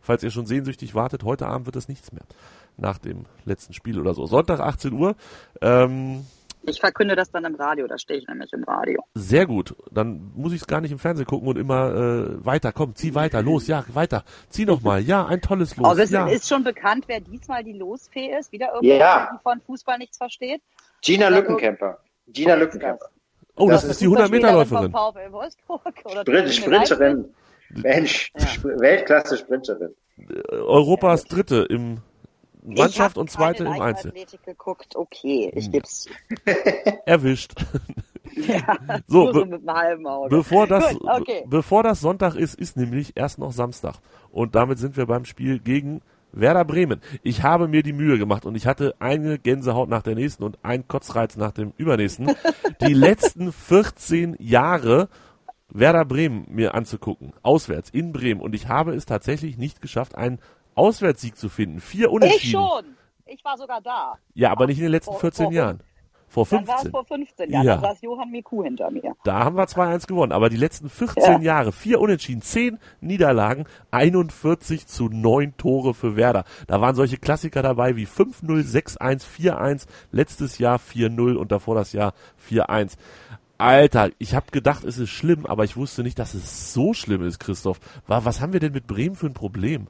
[0.01, 2.23] Falls ihr schon sehnsüchtig wartet, heute Abend wird es nichts mehr.
[2.77, 4.25] Nach dem letzten Spiel oder so.
[4.25, 5.15] Sonntag 18 Uhr.
[5.61, 6.25] Ähm,
[6.67, 9.01] Ich verkünde das dann im Radio, da stehe ich nämlich im Radio.
[9.15, 9.75] sehr gut.
[9.91, 12.71] Dann muss ich es gar nicht im Fernsehen gucken und immer äh, weiter.
[12.73, 14.23] Komm, zieh weiter, los, ja, weiter.
[14.49, 15.01] Zieh noch mal.
[15.01, 15.87] Ja, ein tolles Los.
[15.87, 16.27] Also es ja.
[16.27, 18.51] ist schon bekannt, wer diesmal die Losfee ist.
[18.51, 19.29] Wieder irgendwer, Ja.
[19.33, 20.61] die von Fußball nichts versteht.
[21.01, 21.99] Gina Lückenkämper.
[22.27, 23.07] Gina Lückenkämper.
[23.57, 24.91] Oh, das, das ist die 100-Meter-Läuferin.
[24.91, 27.25] Vom VfL Wolfsburg oder Sprint, Sprinterin.
[27.69, 28.45] Mensch, Ja.
[28.47, 29.93] Sp- Weltklasse-Sprinterin.
[30.51, 31.97] Europas Dritte im
[32.63, 34.11] Mannschaft ich und Zweite im Einzel.
[34.11, 35.57] Leichtathletik geguckt, okay, Hm.
[35.59, 36.07] ich geb's.
[37.05, 37.53] Erwischt.
[38.35, 38.77] Ja,
[39.07, 40.29] So, be- mit einem halben Auge.
[40.29, 41.41] Bevor das, Gut, okay.
[41.43, 43.95] be- bevor das Sonntag ist, ist nämlich erst noch Samstag.
[44.31, 46.01] Und damit sind wir beim Spiel gegen
[46.36, 47.01] Werder Bremen.
[47.23, 50.57] Ich habe mir die Mühe gemacht und ich hatte eine Gänsehaut nach der nächsten und
[50.63, 52.36] ein Kotzreiz nach dem übernächsten.
[52.81, 55.07] Die letzten 14 Jahre
[55.69, 57.33] Werder Bremen mir anzugucken.
[57.41, 58.41] Auswärts in Bremen.
[58.41, 60.39] Und ich habe es tatsächlich nicht geschafft, einen
[60.75, 61.79] Auswärtssieg zu finden.
[61.79, 62.51] Vier Ich Unentschieden.
[62.61, 62.86] schon.
[63.25, 64.15] Ich war sogar da.
[64.33, 65.79] Ja, aber nicht in den letzten Vor- 14 vor Jahren.
[66.36, 66.91] Vor Dann war es 15.
[66.91, 67.65] vor 15 Jahren.
[67.65, 67.75] Ja.
[67.77, 69.15] Dann saß Johann Miku hinter mir.
[69.23, 70.31] Da haben wir 2-1 gewonnen.
[70.33, 71.55] Aber die letzten 14 Ja.
[71.55, 76.43] Jahre, vier Unentschieden, zehn Niederlagen, 41 zu 9 Tore für Werder.
[76.67, 81.93] Da waren solche Klassiker dabei wie 5-0, 6-1, 4-1, letztes Jahr 4-0 und davor das
[81.93, 82.13] Jahr
[82.49, 82.97] 4-1.
[83.57, 87.23] Alter, ich habe gedacht, es ist schlimm, aber ich wusste nicht, dass es so schlimm
[87.25, 87.79] ist, Christoph.
[88.05, 89.88] Wa- Was haben wir denn mit Bremen für ein Problem?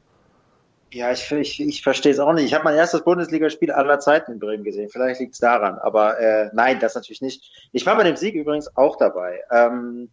[0.92, 2.46] Ja, ich, ich, ich verstehe es auch nicht.
[2.46, 4.90] Ich habe mein erstes Bundesligaspiel aller Zeiten in Bremen gesehen.
[4.90, 5.78] Vielleicht liegt es daran.
[5.80, 7.52] Aber äh, nein, das natürlich nicht.
[7.74, 9.42] Ich war bei dem Sieg übrigens auch dabei.
[9.52, 10.10] Ähm,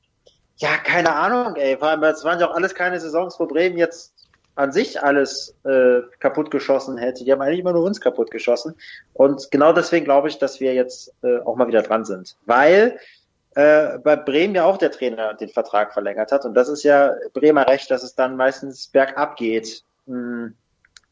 [0.56, 1.76] ja, keine Ahnung, ey.
[1.76, 4.12] Vor allem, es waren ja auch alles keine Saisons, wo Bremen jetzt
[4.54, 7.24] an sich alles äh, kaputt geschossen hätte.
[7.24, 8.74] Die haben eigentlich immer nur uns kaputt geschossen.
[9.14, 12.36] Und genau deswegen glaube ich, dass wir jetzt äh, auch mal wieder dran sind.
[12.44, 12.98] Weil
[13.54, 16.44] äh, bei Bremen ja auch der Trainer den Vertrag verlängert hat.
[16.44, 19.84] Und das ist ja Bremer Recht, dass es dann meistens bergab geht.
[20.06, 20.54] Hm.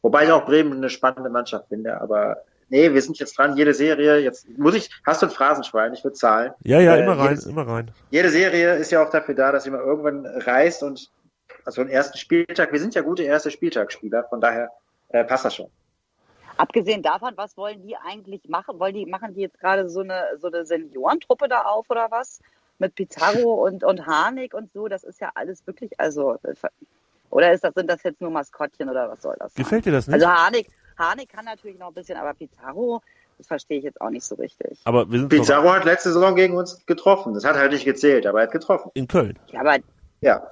[0.01, 2.37] Wobei ich auch Bremen eine spannende Mannschaft finde, aber
[2.69, 6.03] nee, wir sind jetzt dran, jede Serie, jetzt muss ich, hast du ein Phrasenschwein, ich
[6.03, 6.53] würde zahlen.
[6.63, 7.91] Ja, ja, Äh, immer rein, jedes- immer rein.
[8.09, 11.11] Jede Serie ist ja auch dafür da, dass sie mal irgendwann reißt und
[11.65, 14.71] also einen ersten Spieltag, wir sind ja gute erste Spieltagsspieler, von daher
[15.09, 15.69] äh, passt das schon.
[16.57, 18.79] Abgesehen davon, was wollen die eigentlich machen?
[18.79, 22.39] Wollen die, machen die jetzt gerade so eine, so eine Seniorentruppe da auf oder was?
[22.77, 24.87] Mit Pizarro und, und Harnik und so?
[24.87, 26.37] Das ist ja alles wirklich, also,
[27.31, 29.63] oder ist das, sind das jetzt nur Maskottchen oder was soll das sein?
[29.63, 30.13] Gefällt dir das nicht?
[30.13, 30.67] Also Harnik,
[30.97, 33.01] Harnik kann natürlich noch ein bisschen, aber Pizarro,
[33.37, 34.79] das verstehe ich jetzt auch nicht so richtig.
[34.83, 37.33] aber wir sind doch Pizarro hat letzte Saison gegen uns getroffen.
[37.33, 38.91] Das hat halt nicht gezählt, aber er hat getroffen.
[38.93, 39.39] in Köln.
[39.47, 39.77] Ja, aber
[40.19, 40.51] Ja.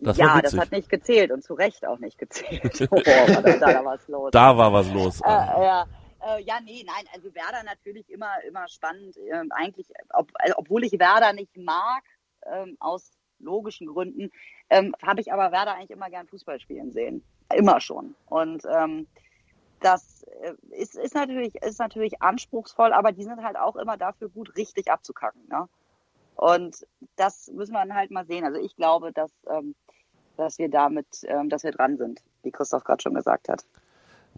[0.00, 2.88] Das war ja, das hat nicht gezählt und zu Recht auch nicht gezählt.
[2.90, 4.30] Oh, war da, da was los.
[4.32, 5.20] Da war was los.
[5.20, 5.86] Äh, ja,
[6.26, 9.16] äh, ja, nee, nein, also Werder natürlich immer, immer spannend.
[9.30, 12.02] Ähm, eigentlich, ob, äh, obwohl ich Werder nicht mag,
[12.52, 14.30] ähm, aus logischen Gründen,
[14.70, 17.22] ähm, habe ich aber Werder eigentlich immer gern Fußball spielen sehen.
[17.54, 18.14] Immer schon.
[18.26, 19.06] Und ähm,
[19.80, 24.28] das äh, ist, ist, natürlich, ist natürlich anspruchsvoll, aber die sind halt auch immer dafür
[24.28, 25.42] gut, richtig abzukacken.
[25.48, 25.68] Ne?
[26.34, 28.44] Und das müssen wir dann halt mal sehen.
[28.44, 29.74] Also ich glaube, dass, ähm,
[30.36, 33.64] dass wir damit, ähm, dass wir dran sind, wie Christoph gerade schon gesagt hat.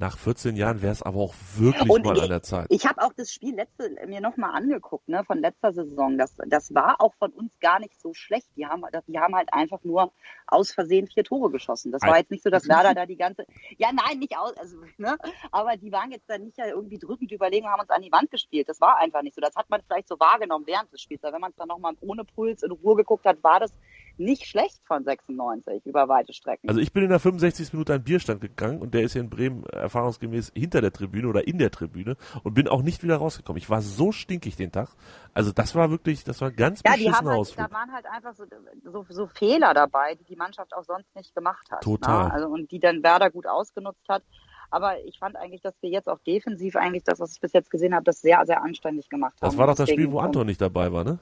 [0.00, 2.66] Nach 14 Jahren wäre es aber auch wirklich Und mal ich- an der Zeit.
[2.70, 6.16] Ich habe auch das Spiel letzte mir nochmal angeguckt, ne, von letzter Saison.
[6.16, 8.46] Das, das war auch von uns gar nicht so schlecht.
[8.56, 10.12] Die haben, die haben halt einfach nur
[10.46, 11.90] aus Versehen vier Tore geschossen.
[11.90, 13.44] Das war jetzt nicht so, dass Werder da die ganze,
[13.76, 15.16] ja nein, nicht aus, also, ne,
[15.50, 18.12] aber die waren jetzt dann nicht ja irgendwie drückend überlegen und haben uns an die
[18.12, 18.68] Wand gespielt.
[18.68, 19.40] Das war einfach nicht so.
[19.40, 21.24] Das hat man vielleicht so wahrgenommen während des Spiels.
[21.24, 23.72] Aber wenn man es dann nochmal ohne Puls in Ruhe geguckt hat, war das
[24.18, 26.68] nicht schlecht von 96 über weite Strecken.
[26.68, 27.72] Also ich bin in der 65.
[27.72, 31.46] Minute an Bierstand gegangen und der ist hier in Bremen erfahrungsgemäß hinter der Tribüne oder
[31.46, 33.58] in der Tribüne und bin auch nicht wieder rausgekommen.
[33.58, 34.88] Ich war so stinkig den Tag.
[35.34, 38.34] Also das war wirklich, das war ganz Ja, die haben halt, da waren halt einfach
[38.34, 38.44] so,
[38.84, 41.82] so, so Fehler dabei, die die Mannschaft auch sonst nicht gemacht hat.
[41.82, 42.24] Total.
[42.28, 42.32] Ne?
[42.32, 44.22] Also, und die dann Werder gut ausgenutzt hat.
[44.70, 47.70] Aber ich fand eigentlich, dass wir jetzt auch defensiv eigentlich das, was ich bis jetzt
[47.70, 49.48] gesehen habe, das sehr, sehr anständig gemacht haben.
[49.48, 51.18] Das war doch das Deswegen- Spiel, wo Anton nicht dabei war, ne?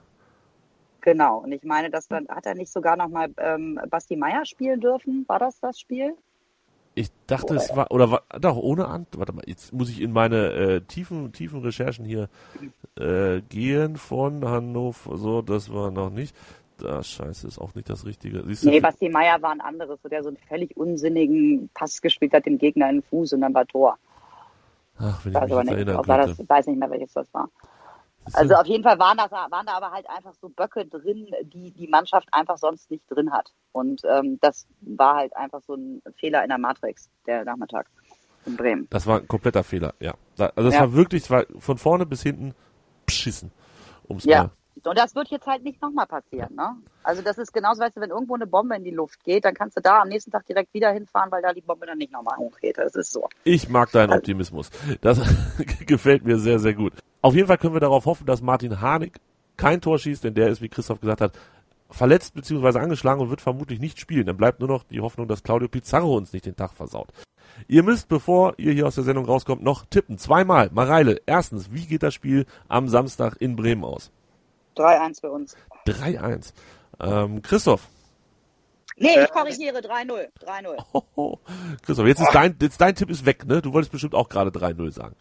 [1.07, 1.38] Genau.
[1.38, 4.80] Und ich meine, dass dann hat er nicht sogar noch mal ähm, Basti Meier spielen
[4.80, 5.24] dürfen.
[5.28, 6.16] War das das Spiel?
[6.96, 10.11] Ich dachte, es war, oder war, doch, ohne Anton, warte mal, jetzt muss ich in
[10.11, 12.28] meine äh, tiefen, tiefen Recherchen hier
[12.98, 16.34] äh, gehen von Hannover, so, das war noch nicht.
[16.78, 18.42] Da, scheiße, ist auch nicht das Richtige.
[18.44, 22.46] Siehst Nee, Basti Meier war ein anderes, der so einen völlig unsinnigen Pass gespielt hat,
[22.46, 23.96] dem Gegner in den Fuß und dann war Tor.
[24.98, 26.36] ach, wenn ich Weiß mich nicht, erinnern ob war könnte.
[26.36, 27.48] das, weiß nicht mehr, welches das war.
[28.35, 31.70] Also auf jeden Fall waren, das, waren da aber halt einfach so Böcke drin, die
[31.70, 33.53] die Mannschaft einfach sonst nicht drin hat.
[33.72, 37.87] Und ähm, das war halt einfach so ein Fehler in der Matrix, der Nachmittag
[38.47, 38.87] in Bremen.
[38.91, 40.14] Das war ein kompletter Fehler, ja.
[40.39, 40.81] Also das Ja.
[40.81, 42.55] war wirklich, es war von vorne bis hinten
[43.05, 43.51] beschissen.
[44.09, 44.45] Um's Ja.
[44.45, 44.51] mal.
[44.85, 46.55] Und das wird jetzt halt nicht nochmal passieren.
[46.55, 46.77] Ne?
[47.03, 49.55] Also das ist genauso, weißt du, wenn irgendwo eine Bombe in die Luft geht, dann
[49.55, 52.12] kannst du da am nächsten Tag direkt wieder hinfahren, weil da die Bombe dann nicht
[52.12, 52.77] nochmal hochgeht.
[52.77, 53.29] Das ist so.
[53.45, 54.70] Ich mag deinen Optimismus.
[55.01, 55.18] Das
[55.87, 56.93] gefällt mir sehr, sehr gut.
[57.22, 59.18] Auf jeden Fall können wir darauf hoffen, dass Martin Harnik
[59.56, 61.32] kein Tor schießt, denn der ist, wie Christoph gesagt hat,
[61.90, 62.78] verletzt bzw.
[62.78, 64.26] angeschlagen und wird vermutlich nicht spielen.
[64.26, 67.08] Dann bleibt nur noch die Hoffnung, dass Claudio Pizarro uns nicht den Tag versaut.
[67.68, 70.18] Ihr müsst, bevor ihr hier aus der Sendung rauskommt, noch tippen.
[70.18, 70.68] Zweimal.
[70.72, 74.10] Mareile, erstens, wie geht das Spiel am Samstag in Bremen aus?
[74.76, 75.56] 3-1 für uns.
[75.86, 76.52] 3-1.
[77.00, 77.88] Ähm, Christoph.
[78.98, 80.28] Nee, Äh, ich korrigiere, 3-0.
[80.44, 80.84] 3-0.
[80.92, 81.40] Hoho.
[81.82, 83.62] Christoph, jetzt ist dein, jetzt dein Tipp ist weg, ne?
[83.62, 85.16] Du wolltest bestimmt auch gerade 3-0 sagen.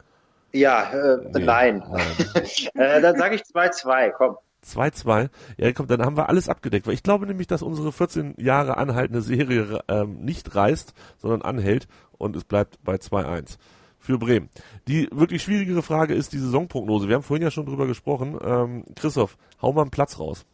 [0.55, 1.43] Ja, äh, Nee.
[1.45, 1.83] nein.
[2.75, 4.37] äh, dann sage ich 2-2, komm.
[4.65, 5.29] 2-2.
[5.57, 6.87] Ja, komm, dann haben wir alles abgedeckt.
[6.87, 11.87] Weil ich glaube nämlich, dass unsere 14 Jahre anhaltende Serie ähm, nicht reißt, sondern anhält
[12.17, 13.57] und es bleibt bei 2-1
[13.99, 14.49] für Bremen.
[14.87, 17.07] Die wirklich schwierigere Frage ist die Saisonprognose.
[17.07, 18.39] Wir haben vorhin ja schon drüber gesprochen.
[18.43, 20.45] Ähm, Christoph, hau mal einen Platz raus.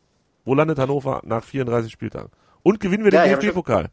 [0.43, 2.31] Wo landet Hannover nach 34 Spieltagen?
[2.63, 3.89] Und gewinnen wir Ja, den DFB-Pokal?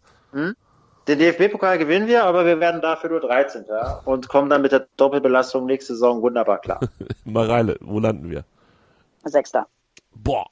[1.09, 3.65] Den DFB-Pokal gewinnen wir, aber wir werden dafür nur 13.
[4.05, 6.81] und kommen dann mit der Doppelbelastung nächste Saison wunderbar klar.
[7.25, 8.45] Mareile, wo landen wir?
[9.25, 9.67] Sechster.
[10.15, 10.47] Boah,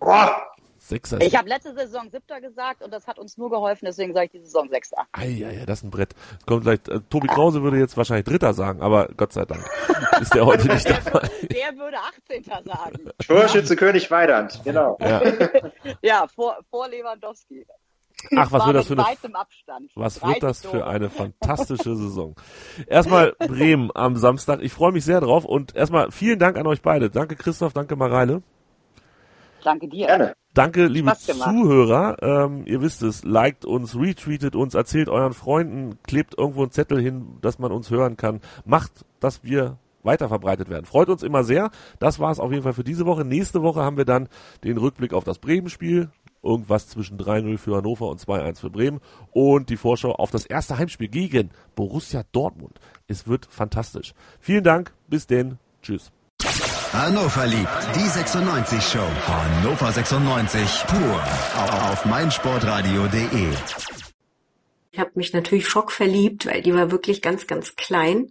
[0.00, 1.18] Boah, Sechser.
[1.22, 4.32] Ich habe letzte Saison Siebter gesagt und das hat uns nur geholfen, deswegen sage ich
[4.32, 5.06] die Saison Sechster.
[5.12, 6.14] Eieiei, das ist ein Brett.
[6.46, 9.64] Kommt gleich, äh, Tobi Krause würde jetzt wahrscheinlich Dritter sagen, aber Gott sei Dank
[10.20, 11.30] ist der heute nicht dabei.
[11.40, 11.96] Der würde
[12.28, 12.44] 18.
[12.44, 13.10] sagen.
[13.26, 14.98] Torschütze König Weidand, genau.
[15.00, 15.22] Ja.
[16.02, 17.66] Ja, vor, vor Lewandowski.
[18.36, 19.06] Ach, was wird das für eine,
[19.94, 22.34] was 30 wird das für eine fantastische Saison?
[22.86, 24.60] Erstmal Bremen am Samstag.
[24.62, 27.10] Ich freue mich sehr drauf und erstmal vielen Dank an euch beide.
[27.10, 28.42] Danke Christoph, danke Mareile.
[29.64, 30.06] Danke dir.
[30.06, 30.34] Gerne.
[30.52, 31.12] Danke, liebe.
[31.16, 32.16] Zuhörer.
[32.22, 37.00] Ähm, ihr wisst es, liked uns, retweetet uns, erzählt euren Freunden, klebt irgendwo einen Zettel
[37.00, 38.40] hin, dass man uns hören kann.
[38.64, 40.84] Macht, dass wir weiter verbreitet werden.
[40.84, 41.70] Freut uns immer sehr.
[41.98, 43.24] Das war es auf jeden Fall für diese Woche.
[43.24, 44.28] Nächste Woche haben wir dann
[44.62, 46.10] den Rückblick auf das Bremen-Spiel.
[46.44, 49.00] Irgendwas zwischen 3-0 für Hannover und 2-1 für Bremen.
[49.32, 52.78] Und die Vorschau auf das erste Heimspiel gegen Borussia Dortmund.
[53.08, 54.14] Es wird fantastisch.
[54.40, 54.92] Vielen Dank.
[55.08, 55.58] Bis denn.
[55.82, 56.12] Tschüss.
[56.92, 59.08] Hannover liebt die 96 Show.
[59.26, 61.22] Hannover 96 pur
[61.90, 63.48] auf meinsportradio.de.
[64.92, 68.30] Ich habe mich natürlich schockverliebt, weil die war wirklich ganz, ganz klein.